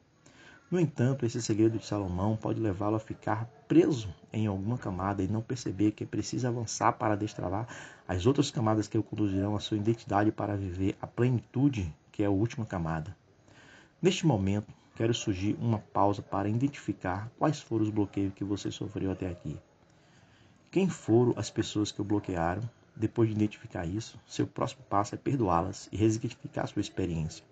[0.69, 5.27] No entanto, esse segredo de Salomão pode levá-lo a ficar preso em alguma camada e
[5.27, 7.67] não perceber que precisa avançar para destravar
[8.05, 12.25] as outras camadas que o conduzirão à sua identidade para viver a plenitude, que é
[12.25, 13.15] a última camada.
[14.01, 14.67] Neste momento,
[14.97, 19.55] quero sugerir uma pausa para identificar quais foram os bloqueios que você sofreu até aqui.
[20.71, 22.67] Quem foram as pessoas que o bloquearam?
[22.95, 27.45] Depois de identificar isso, seu próximo passo é perdoá-las e resignificar sua experiência.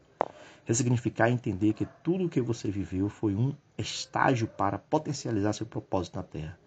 [0.66, 5.68] Resignificar e entender que tudo o que você viveu foi um estágio para potencializar seu
[5.68, 6.58] propósito na Terra.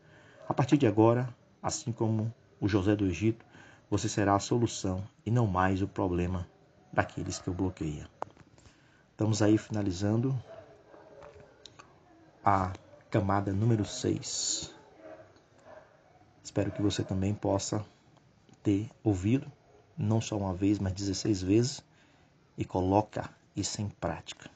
[0.49, 1.29] A partir de agora,
[1.61, 3.45] assim como o José do Egito,
[3.91, 6.47] você será a solução e não mais o problema
[6.93, 8.07] daqueles que o bloqueiam.
[9.11, 10.41] Estamos aí finalizando
[12.45, 12.72] a
[13.11, 14.74] camada número 6.
[16.43, 17.84] Espero que você também possa
[18.62, 19.51] ter ouvido,
[19.97, 21.84] não só uma vez, mas 16 vezes,
[22.57, 24.51] e coloca isso em prática.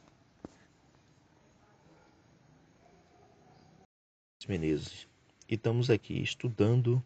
[4.49, 5.07] Menezes,
[5.49, 7.03] e estamos aqui estudando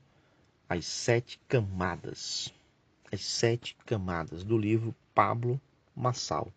[0.68, 2.52] as sete camadas,
[3.12, 5.60] as sete camadas do livro Pablo
[5.94, 6.50] Massal.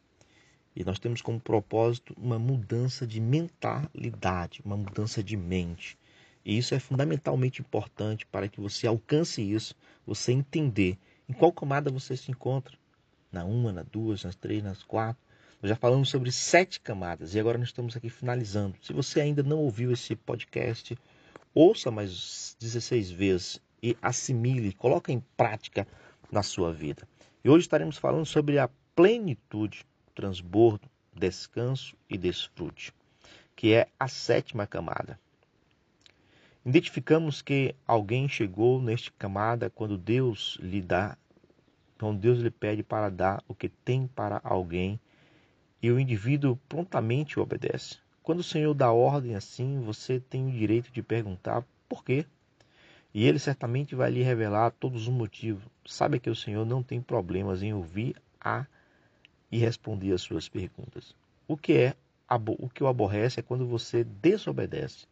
[0.80, 5.98] E nós temos como propósito uma mudança de mentalidade, uma mudança de mente.
[6.46, 9.76] E isso é fundamentalmente importante para que você alcance isso,
[10.08, 12.78] você entender em qual camada você se encontra.
[13.30, 15.22] Na uma, na duas, nas três, nas quatro.
[15.62, 18.78] Nós já falamos sobre sete camadas e agora nós estamos aqui finalizando.
[18.82, 20.98] Se você ainda não ouviu esse podcast,
[21.54, 25.86] ouça mais 16 vezes e assimile, coloque em prática
[26.32, 27.06] na sua vida.
[27.44, 32.94] E hoje estaremos falando sobre a plenitude, transbordo, descanso e desfrute,
[33.56, 35.20] que é a sétima camada.
[36.66, 41.18] Identificamos que alguém chegou neste camada quando Deus lhe dá,
[41.98, 45.00] quando Deus lhe pede para dar o que tem para alguém
[45.82, 47.98] e o indivíduo prontamente obedece.
[48.22, 52.26] Quando o Senhor dá ordem assim, você tem o direito de perguntar por quê.
[53.14, 55.64] E ele certamente vai lhe revelar todos os motivos.
[55.86, 58.68] Sabe que o Senhor não tem problemas em ouvir a
[59.52, 61.16] e responder as suas perguntas.
[61.48, 61.96] O que é
[62.60, 65.08] o que o aborrece é quando você desobedece,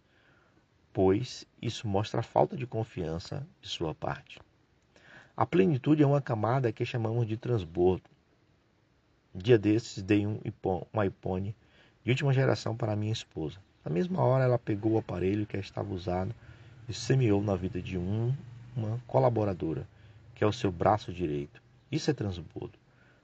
[0.94, 4.40] pois isso mostra a falta de confiança de sua parte.
[5.36, 8.10] A plenitude é uma camada que chamamos de transbordo.
[9.34, 10.40] Dia desses dei um,
[10.94, 11.56] um iPhone
[12.04, 13.60] de última geração para minha esposa.
[13.84, 16.34] Na mesma hora ela pegou o aparelho que estava usado
[16.88, 18.34] e semeou na vida de um,
[18.76, 19.88] uma colaboradora,
[20.34, 21.62] que é o seu braço direito.
[21.92, 22.78] Isso é transbordo.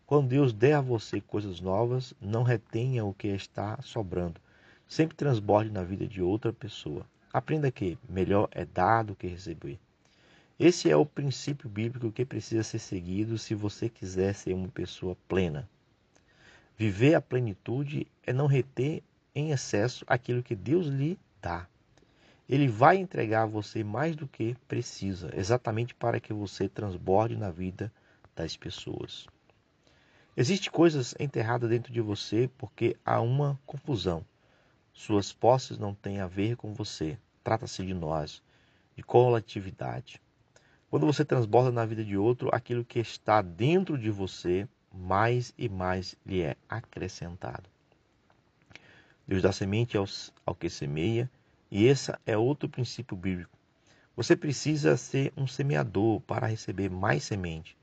[0.06, 4.40] Quando Deus der a você coisas novas, não retenha o que está sobrando.
[4.88, 7.06] Sempre transborde na vida de outra pessoa.
[7.32, 9.80] Aprenda que melhor é dar do que receber.
[10.60, 15.18] Esse é o princípio bíblico que precisa ser seguido se você quiser ser uma pessoa
[15.28, 15.68] plena.
[16.78, 19.02] Viver a plenitude é não reter
[19.34, 21.66] em excesso aquilo que Deus lhe dá.
[22.48, 27.50] Ele vai entregar a você mais do que precisa, exatamente para que você transborde na
[27.50, 27.92] vida
[28.36, 29.28] das pessoas.
[30.36, 34.26] Existem coisas enterradas dentro de você porque há uma confusão.
[34.92, 37.18] Suas posses não têm a ver com você.
[37.44, 38.42] Trata-se de nós,
[38.96, 40.20] de coletividade.
[40.90, 45.70] Quando você transborda na vida de outro, aquilo que está dentro de você mais e
[45.70, 47.70] mais lhe é acrescentado.
[49.28, 51.30] Deus dá semente aos, ao que semeia,
[51.72, 53.58] e esse é outro princípio bíblico.
[54.16, 57.76] Você precisa ser um semeador para receber mais semente,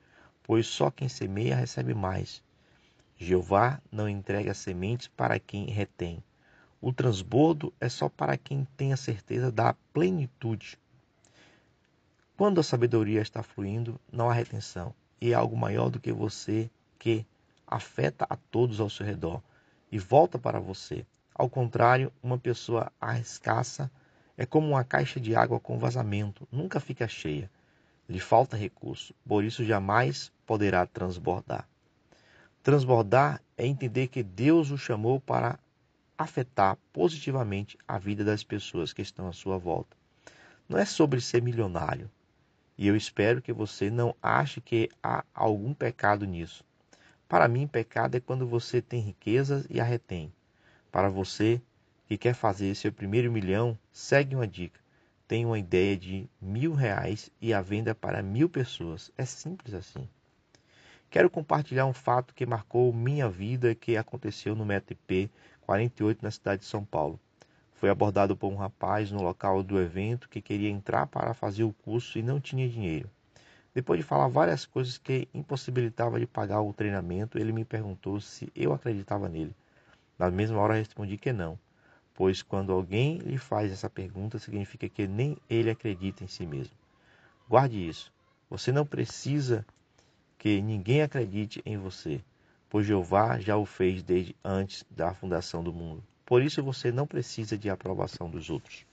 [0.50, 2.42] pois só quem semeia recebe mais.
[3.16, 6.20] Jeová não entrega sementes para quem retém.
[6.80, 10.76] O transbordo é só para quem tem a certeza da plenitude.
[12.36, 16.68] Quando a sabedoria está fluindo, não há retenção, e é algo maior do que você
[16.98, 17.24] que
[17.64, 19.40] afeta a todos ao seu redor
[19.92, 21.06] e volta para você.
[21.32, 22.90] Ao contrário, uma pessoa
[23.20, 23.88] escassa
[24.36, 27.48] é como uma caixa de água com vazamento, nunca fica cheia.
[28.08, 31.68] Lhe falta recurso, por isso jamais poderá transbordar.
[32.60, 35.56] Transbordar é entender que Deus o chamou para
[36.18, 39.96] afetar positivamente a vida das pessoas que estão à sua volta.
[40.68, 42.10] Não é sobre ser milionário.
[42.76, 46.64] E eu espero que você não ache que há algum pecado nisso.
[47.28, 50.32] Para mim, pecado é quando você tem riquezas e a retém.
[50.90, 51.62] Para você
[52.08, 54.80] que quer fazer seu primeiro milhão, segue uma dica.
[55.28, 59.12] Tem uma ideia de mil reais e a venda para mil pessoas.
[59.16, 60.08] É simples assim.
[61.10, 65.28] Quero compartilhar um fato que marcou minha vida que aconteceu no METP
[65.62, 67.18] 48 na cidade de São Paulo.
[67.72, 71.72] Foi abordado por um rapaz no local do evento que queria entrar para fazer o
[71.72, 73.10] curso e não tinha dinheiro.
[73.74, 78.48] Depois de falar várias coisas que impossibilitava de pagar o treinamento, ele me perguntou se
[78.54, 79.54] eu acreditava nele.
[80.16, 81.58] Na mesma hora respondi que não,
[82.14, 86.74] pois quando alguém lhe faz essa pergunta, significa que nem ele acredita em si mesmo.
[87.48, 88.12] Guarde isso.
[88.48, 89.66] Você não precisa
[90.40, 92.18] que ninguém acredite em você,
[92.70, 96.02] pois Jeová já o fez desde antes da fundação do mundo.
[96.24, 98.86] Por isso você não precisa de aprovação dos outros.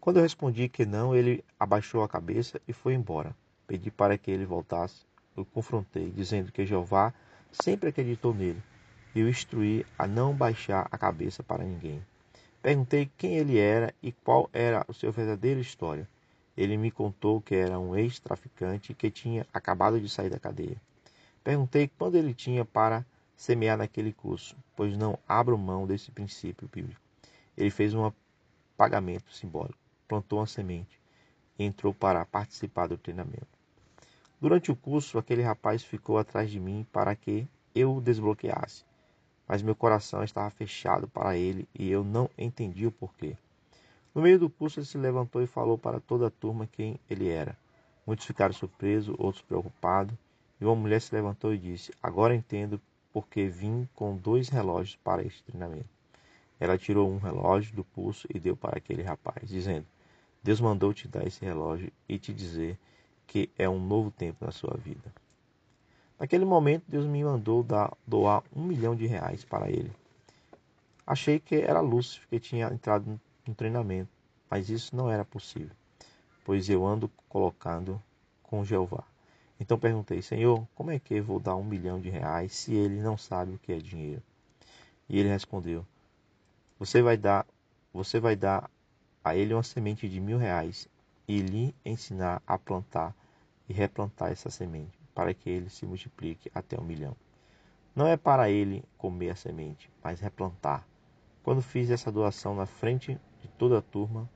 [0.00, 3.36] Quando eu respondi que não, ele abaixou a cabeça e foi embora.
[3.66, 5.04] Pedi para que ele voltasse.
[5.36, 7.12] Eu confrontei, dizendo que Jeová
[7.52, 8.62] sempre acreditou nele
[9.14, 12.02] e o instruí a não baixar a cabeça para ninguém.
[12.62, 16.08] Perguntei quem ele era e qual era a sua verdadeira história.
[16.56, 20.80] Ele me contou que era um ex-traficante que tinha acabado de sair da cadeia.
[21.44, 23.04] Perguntei quando ele tinha para
[23.36, 27.00] semear naquele curso, pois não abro mão desse princípio bíblico.
[27.56, 28.10] Ele fez um
[28.76, 31.00] pagamento simbólico plantou uma semente
[31.58, 33.46] e entrou para participar do treinamento.
[34.40, 38.84] Durante o curso, aquele rapaz ficou atrás de mim para que eu o desbloqueasse,
[39.48, 43.36] mas meu coração estava fechado para ele e eu não entendi o porquê.
[44.16, 47.28] No meio do curso, ele se levantou e falou para toda a turma quem ele
[47.28, 47.54] era.
[48.06, 50.16] Muitos ficaram surpresos, outros preocupados,
[50.58, 52.80] e uma mulher se levantou e disse: Agora entendo
[53.12, 55.90] porque vim com dois relógios para este treinamento.
[56.58, 59.84] Ela tirou um relógio do pulso e deu para aquele rapaz, dizendo:
[60.42, 62.78] Deus mandou te dar esse relógio e te dizer
[63.26, 65.12] que é um novo tempo na sua vida.
[66.18, 69.92] Naquele momento, Deus me mandou dar, doar um milhão de reais para ele.
[71.06, 74.10] Achei que era Lúcifer que tinha entrado no treinamento,
[74.50, 75.74] mas isso não era possível,
[76.44, 78.02] pois eu ando colocando
[78.42, 79.04] com Jeová.
[79.58, 83.16] Então perguntei, Senhor, como é que vou dar um milhão de reais se ele não
[83.16, 84.22] sabe o que é dinheiro?
[85.08, 85.86] E ele respondeu,
[86.78, 87.46] você vai dar,
[87.92, 88.70] você vai dar
[89.24, 90.88] a ele uma semente de mil reais
[91.26, 93.14] e lhe ensinar a plantar
[93.68, 97.16] e replantar essa semente, para que ele se multiplique até um milhão.
[97.94, 100.86] Não é para ele comer a semente, mas replantar
[101.46, 103.16] quando fiz essa doação na frente
[103.58, 104.28] toda a turma,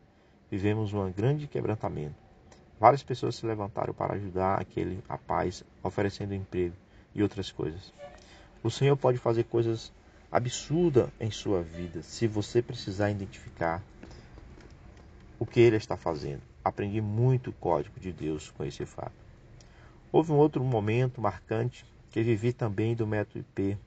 [0.50, 2.16] vivemos um grande quebrantamento.
[2.78, 6.74] Várias pessoas se levantaram para ajudar aquele rapaz, oferecendo emprego
[7.14, 7.92] e outras coisas.
[8.62, 9.92] O Senhor pode fazer coisas
[10.30, 13.82] absurdas em sua vida se você precisar identificar
[15.38, 16.42] o que ele está fazendo.
[16.64, 19.12] Aprendi muito o código de Deus com esse fato.
[20.12, 23.78] Houve um outro momento marcante que vivi também do método IP.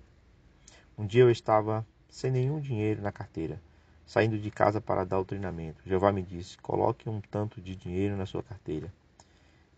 [0.98, 3.62] Um dia eu estava sem nenhum dinheiro na carteira,
[4.06, 5.82] saindo de casa para dar o treinamento.
[5.86, 8.92] Jeová me disse: coloque um tanto de dinheiro na sua carteira.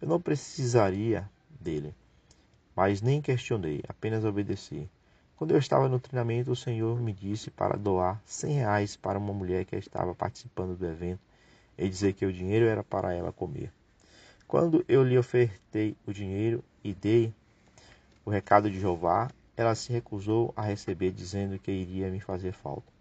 [0.01, 1.93] Eu não precisaria dele,
[2.75, 4.89] mas nem questionei, apenas obedeci.
[5.37, 9.33] Quando eu estava no treinamento, o Senhor me disse para doar cem reais para uma
[9.33, 11.19] mulher que estava participando do evento
[11.77, 13.71] e dizer que o dinheiro era para ela comer.
[14.47, 17.33] Quando eu lhe ofertei o dinheiro e dei
[18.23, 22.94] o recado de Jeová, ela se recusou a receber, dizendo que iria me fazer falta.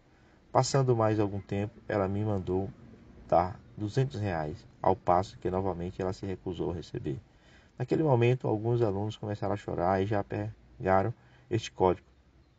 [0.54, 2.70] Passando mais algum tempo, ela me mandou
[3.26, 7.18] dar duzentos reais, ao passo que novamente ela se recusou a receber.
[7.76, 11.12] Naquele momento, alguns alunos começaram a chorar e já pegaram
[11.50, 12.06] este código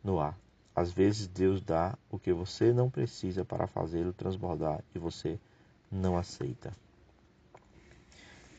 [0.04, 0.38] no ar.
[0.74, 5.38] Às vezes Deus dá o que você não precisa para fazê-lo transbordar e você
[5.90, 6.74] não aceita.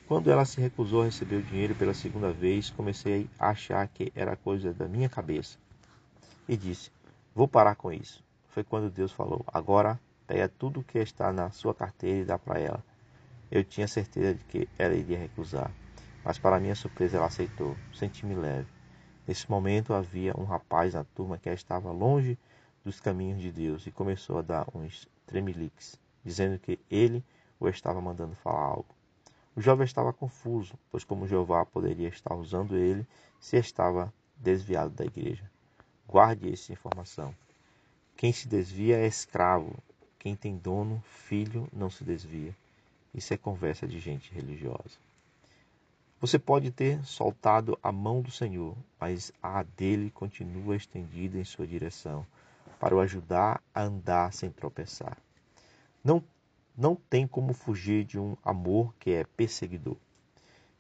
[0.08, 4.12] Quando ela se recusou a receber o dinheiro pela segunda vez, comecei a achar que
[4.16, 5.60] era coisa da minha cabeça.
[6.50, 6.90] E disse:
[7.36, 8.26] Vou parar com isso.
[8.58, 12.40] Foi quando Deus falou: Agora pega tudo o que está na sua carteira e dá
[12.40, 12.84] para ela.
[13.52, 15.72] Eu tinha certeza de que ela iria recusar,
[16.26, 17.78] mas para minha surpresa ela aceitou.
[17.94, 18.68] Senti-me leve.
[19.28, 22.36] Nesse momento havia um rapaz na turma que estava longe
[22.84, 27.24] dos caminhos de Deus e começou a dar uns tremeliques, dizendo que ele
[27.60, 28.96] o estava mandando falar algo.
[29.56, 33.08] O jovem estava confuso, pois como Jeová poderia estar usando ele
[33.40, 35.48] se estava desviado da igreja.
[36.08, 37.36] Guarde essa informação.
[38.18, 39.76] Quem se desvia é escravo.
[40.18, 42.54] Quem tem dono, filho, não se desvia.
[43.14, 44.98] Isso é conversa de gente religiosa.
[46.20, 51.68] Você pode ter soltado a mão do Senhor, mas a dele continua estendida em sua
[51.68, 52.26] direção,
[52.80, 55.16] para o ajudar a andar sem tropeçar.
[56.04, 56.24] Não
[56.76, 59.98] não tem como fugir de um amor que é perseguidor.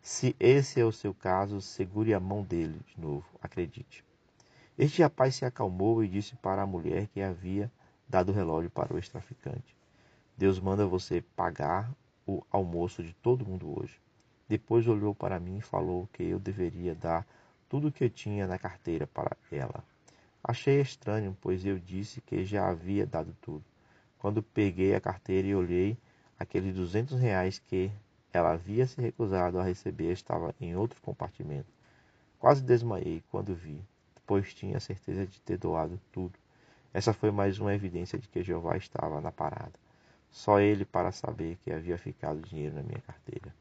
[0.01, 4.07] Se esse é o seu caso, segure a mão dele de novo, acredite.
[4.78, 7.71] Este rapaz se acalmou e disse para a mulher que havia
[8.07, 9.75] dado o relógio para o ex-traficante:
[10.38, 11.91] Deus manda você pagar
[12.28, 13.99] o almoço de todo mundo hoje.
[14.47, 17.25] Depois olhou para mim e falou que eu deveria dar
[17.67, 19.84] tudo o que tinha na carteira para ela.
[20.43, 23.63] Achei estranho, pois eu disse que já havia dado tudo.
[24.19, 25.97] Quando peguei a carteira e olhei,
[26.38, 27.91] aqueles duzentos reais que
[28.32, 31.67] ela havia se recusado a receber estava em outro compartimento.
[32.39, 33.82] Quase desmaiei quando vi,
[34.28, 36.38] pois tinha certeza de ter doado tudo.
[36.93, 39.73] Essa foi mais uma evidência de que Jeová estava na parada.
[40.30, 43.55] Só ele para saber que havia ficado dinheiro na minha carteira.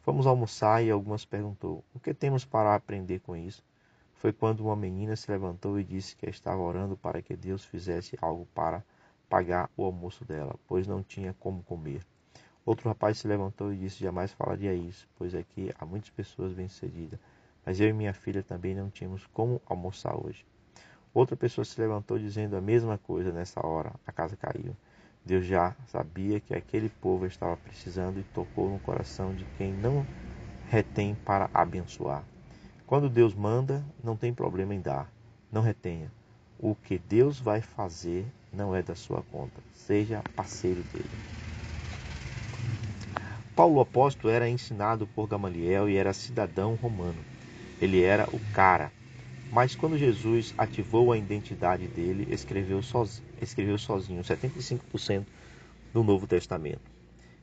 [0.00, 3.62] Fomos almoçar e algumas perguntou: O que temos para aprender com isso?
[4.14, 8.16] Foi quando uma menina se levantou e disse que estava orando para que Deus fizesse
[8.20, 8.82] algo para
[9.28, 12.04] pagar o almoço dela, pois não tinha como comer.
[12.64, 17.18] Outro rapaz se levantou e disse: Jamais falaria isso, pois aqui há muitas pessoas bem-sucedidas,
[17.64, 20.44] mas eu e minha filha também não tínhamos como almoçar hoje.
[21.14, 23.92] Outra pessoa se levantou dizendo a mesma coisa nessa hora.
[24.06, 24.74] A casa caiu.
[25.24, 30.04] Deus já sabia que aquele povo estava precisando e tocou no coração de quem não
[30.68, 32.24] retém para abençoar.
[32.86, 35.08] Quando Deus manda, não tem problema em dar.
[35.50, 36.10] Não retenha.
[36.58, 39.60] O que Deus vai fazer não é da sua conta.
[39.74, 41.10] Seja parceiro dele.
[43.54, 47.31] Paulo apóstolo era ensinado por Gamaliel e era cidadão romano.
[47.82, 48.92] Ele era o cara.
[49.50, 55.26] Mas quando Jesus ativou a identidade dele, escreveu sozinho, escreveu sozinho 75%
[55.92, 56.80] do Novo Testamento.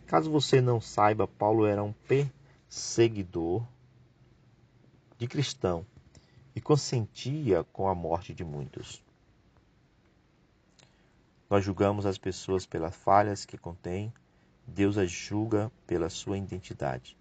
[0.07, 3.67] Caso você não saiba, Paulo era um perseguidor
[5.17, 5.85] de cristão
[6.55, 9.03] e consentia com a morte de muitos.
[11.49, 14.13] Nós julgamos as pessoas pelas falhas que contêm,
[14.65, 17.17] Deus as julga pela sua identidade.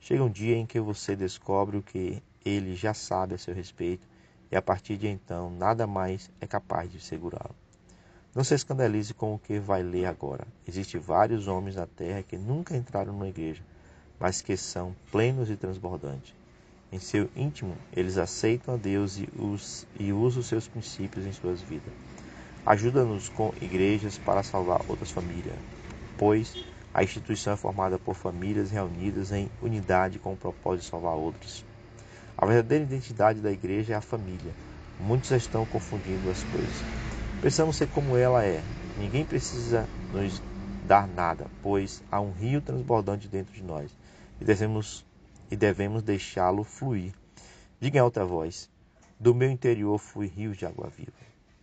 [0.00, 4.06] Chega um dia em que você descobre o que ele já sabe a seu respeito
[4.50, 7.54] e a partir de então nada mais é capaz de segurá-lo.
[8.34, 10.46] Não se escandalize com o que vai ler agora.
[10.66, 13.62] Existem vários homens na terra que nunca entraram numa igreja,
[14.18, 16.34] mas que são plenos e transbordantes.
[16.90, 21.60] Em seu íntimo, eles aceitam a Deus e, os, e usam seus princípios em suas
[21.60, 21.92] vidas.
[22.66, 25.56] Ajuda-nos com igrejas para salvar outras famílias,
[26.16, 31.14] pois a instituição é formada por famílias reunidas em unidade com o propósito de salvar
[31.14, 31.64] outros.
[32.36, 34.52] A verdadeira identidade da igreja é a família.
[35.00, 36.82] Muitos estão confundindo as coisas.
[37.40, 38.60] Precisamos ser como ela é.
[38.98, 40.42] Ninguém precisa nos
[40.86, 43.90] dar nada, pois há um rio transbordante dentro de nós
[44.40, 45.04] e devemos,
[45.50, 47.12] e devemos deixá-lo fluir.
[47.80, 48.68] Diga em alta voz:
[49.18, 51.12] Do meu interior flui rios de água viva.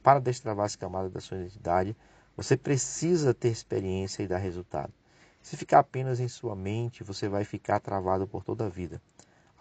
[0.02, 1.96] Para destravar as camadas da sua identidade,
[2.36, 4.94] você precisa ter experiência e dar resultado.
[5.42, 9.02] Se ficar apenas em sua mente, você vai ficar travado por toda a vida.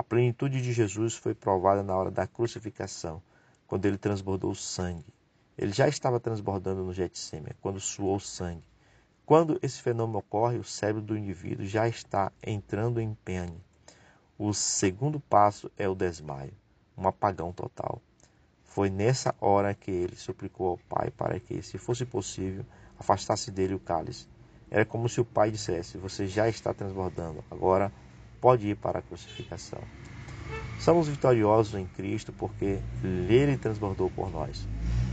[0.00, 3.22] A plenitude de Jesus foi provada na hora da crucificação,
[3.66, 5.12] quando ele transbordou sangue.
[5.58, 8.64] Ele já estava transbordando no Getsemane, quando suou sangue.
[9.26, 13.62] Quando esse fenômeno ocorre, o cérebro do indivíduo já está entrando em pene.
[14.38, 16.54] O segundo passo é o desmaio,
[16.96, 18.00] um apagão total.
[18.64, 22.64] Foi nessa hora que ele suplicou ao Pai para que, se fosse possível,
[22.98, 24.26] afastasse dele o cálice.
[24.70, 27.92] Era como se o pai dissesse: Você já está transbordando, agora
[28.40, 29.80] pode ir para a crucificação.
[30.80, 34.66] Somos vitoriosos em Cristo porque Ele transbordou por nós.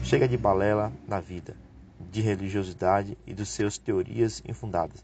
[0.04, 1.56] Chega de balela na vida,
[2.00, 5.04] de religiosidade e dos seus teorias infundadas.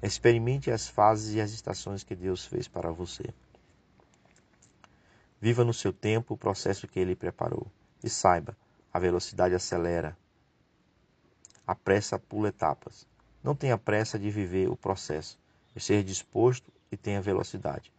[0.00, 3.24] Experimente as fases e as estações que Deus fez para você.
[5.40, 7.66] Viva no seu tempo o processo que Ele preparou.
[8.02, 8.56] E saiba,
[8.92, 10.16] a velocidade acelera.
[11.66, 13.06] A pressa pula etapas.
[13.42, 15.38] Não tenha pressa de viver o processo,
[15.76, 17.92] seja disposto e tenha velocidade.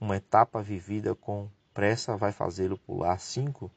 [0.00, 3.70] Uma etapa vivida com pressa vai fazê-lo pular cinco,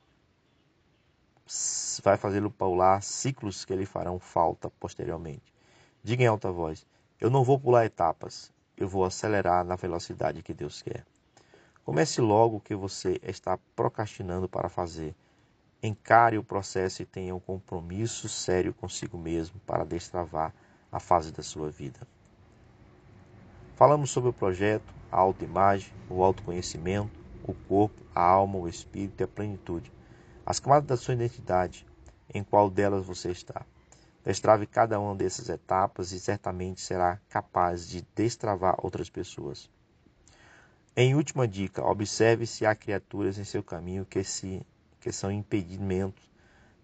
[2.03, 5.53] vai fazê-lo pular ciclos que lhe farão falta posteriormente.
[6.03, 6.85] Diga em alta voz:
[7.19, 11.05] Eu não vou pular etapas, eu vou acelerar na velocidade que Deus quer.
[11.83, 15.13] Comece logo o que você está procrastinando para fazer.
[15.81, 20.53] Encare o processo e tenha um compromisso sério consigo mesmo para destravar
[20.89, 21.99] a fase da sua vida.
[23.75, 29.23] Falamos sobre o projeto, a autoimagem, o autoconhecimento, o corpo, a alma, o espírito e
[29.23, 29.91] a plenitude.
[30.45, 31.85] As camadas da sua identidade,
[32.31, 33.65] em qual delas você está.
[34.23, 39.69] Destrave cada uma dessas etapas e certamente será capaz de destravar outras pessoas.
[40.95, 44.65] Em última dica, observe se há criaturas em seu caminho que, se,
[45.01, 46.29] que são impedimentos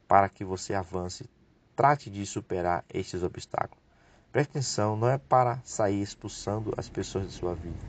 [0.07, 1.29] para que você avance.
[1.75, 3.78] Trate de superar estes obstáculos.
[4.32, 7.80] Preste atenção, não é para sair expulsando as pessoas de sua vida.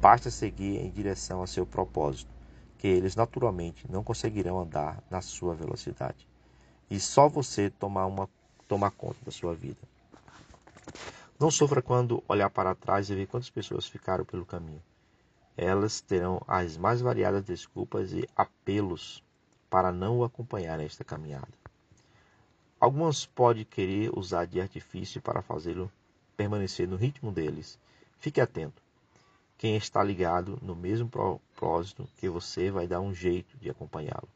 [0.00, 2.30] Basta seguir em direção ao seu propósito,
[2.78, 6.26] que eles naturalmente não conseguirão andar na sua velocidade.
[6.90, 8.30] E só você tomar, uma,
[8.66, 9.80] tomar conta da sua vida.
[11.38, 14.82] Não sofra quando olhar para trás e ver quantas pessoas ficaram pelo caminho.
[15.54, 19.22] Elas terão as mais variadas desculpas e apelos
[19.68, 21.63] para não o acompanhar nesta caminhada.
[22.84, 25.90] Algumas podem querer usar de artifício para fazê-lo
[26.36, 27.78] permanecer no ritmo deles.
[28.18, 28.82] Fique atento.
[29.56, 34.28] Quem está ligado no mesmo propósito que você vai dar um jeito de acompanhá-lo.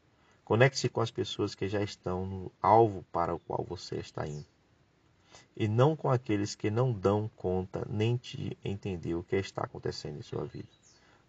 [0.46, 4.46] Conecte-se com as pessoas que já estão no alvo para o qual você está indo.
[5.54, 10.20] E não com aqueles que não dão conta nem de entender o que está acontecendo
[10.20, 10.68] em sua vida.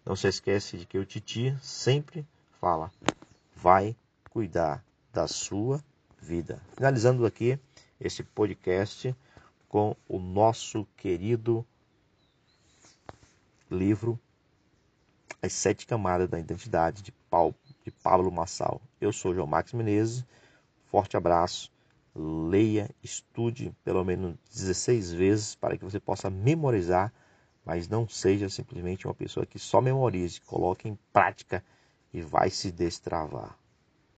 [0.06, 2.26] Não se esqueça de que o Titi sempre
[2.58, 2.90] fala:
[3.54, 3.94] vai
[4.30, 4.82] cuidar
[5.12, 5.84] da sua
[6.20, 6.60] vida.
[6.76, 7.58] Finalizando aqui
[8.00, 9.14] esse podcast
[9.68, 11.64] com o nosso querido
[13.70, 14.18] livro
[15.42, 18.80] As Sete Camadas da Identidade de, Paulo, de Pablo Massal.
[19.00, 20.24] Eu sou João Max Menezes,
[20.86, 21.70] forte abraço,
[22.14, 27.12] leia, estude pelo menos 16 vezes para que você possa memorizar,
[27.64, 31.64] mas não seja simplesmente uma pessoa que só memorize, coloque em prática
[32.12, 33.59] e vai se destravar.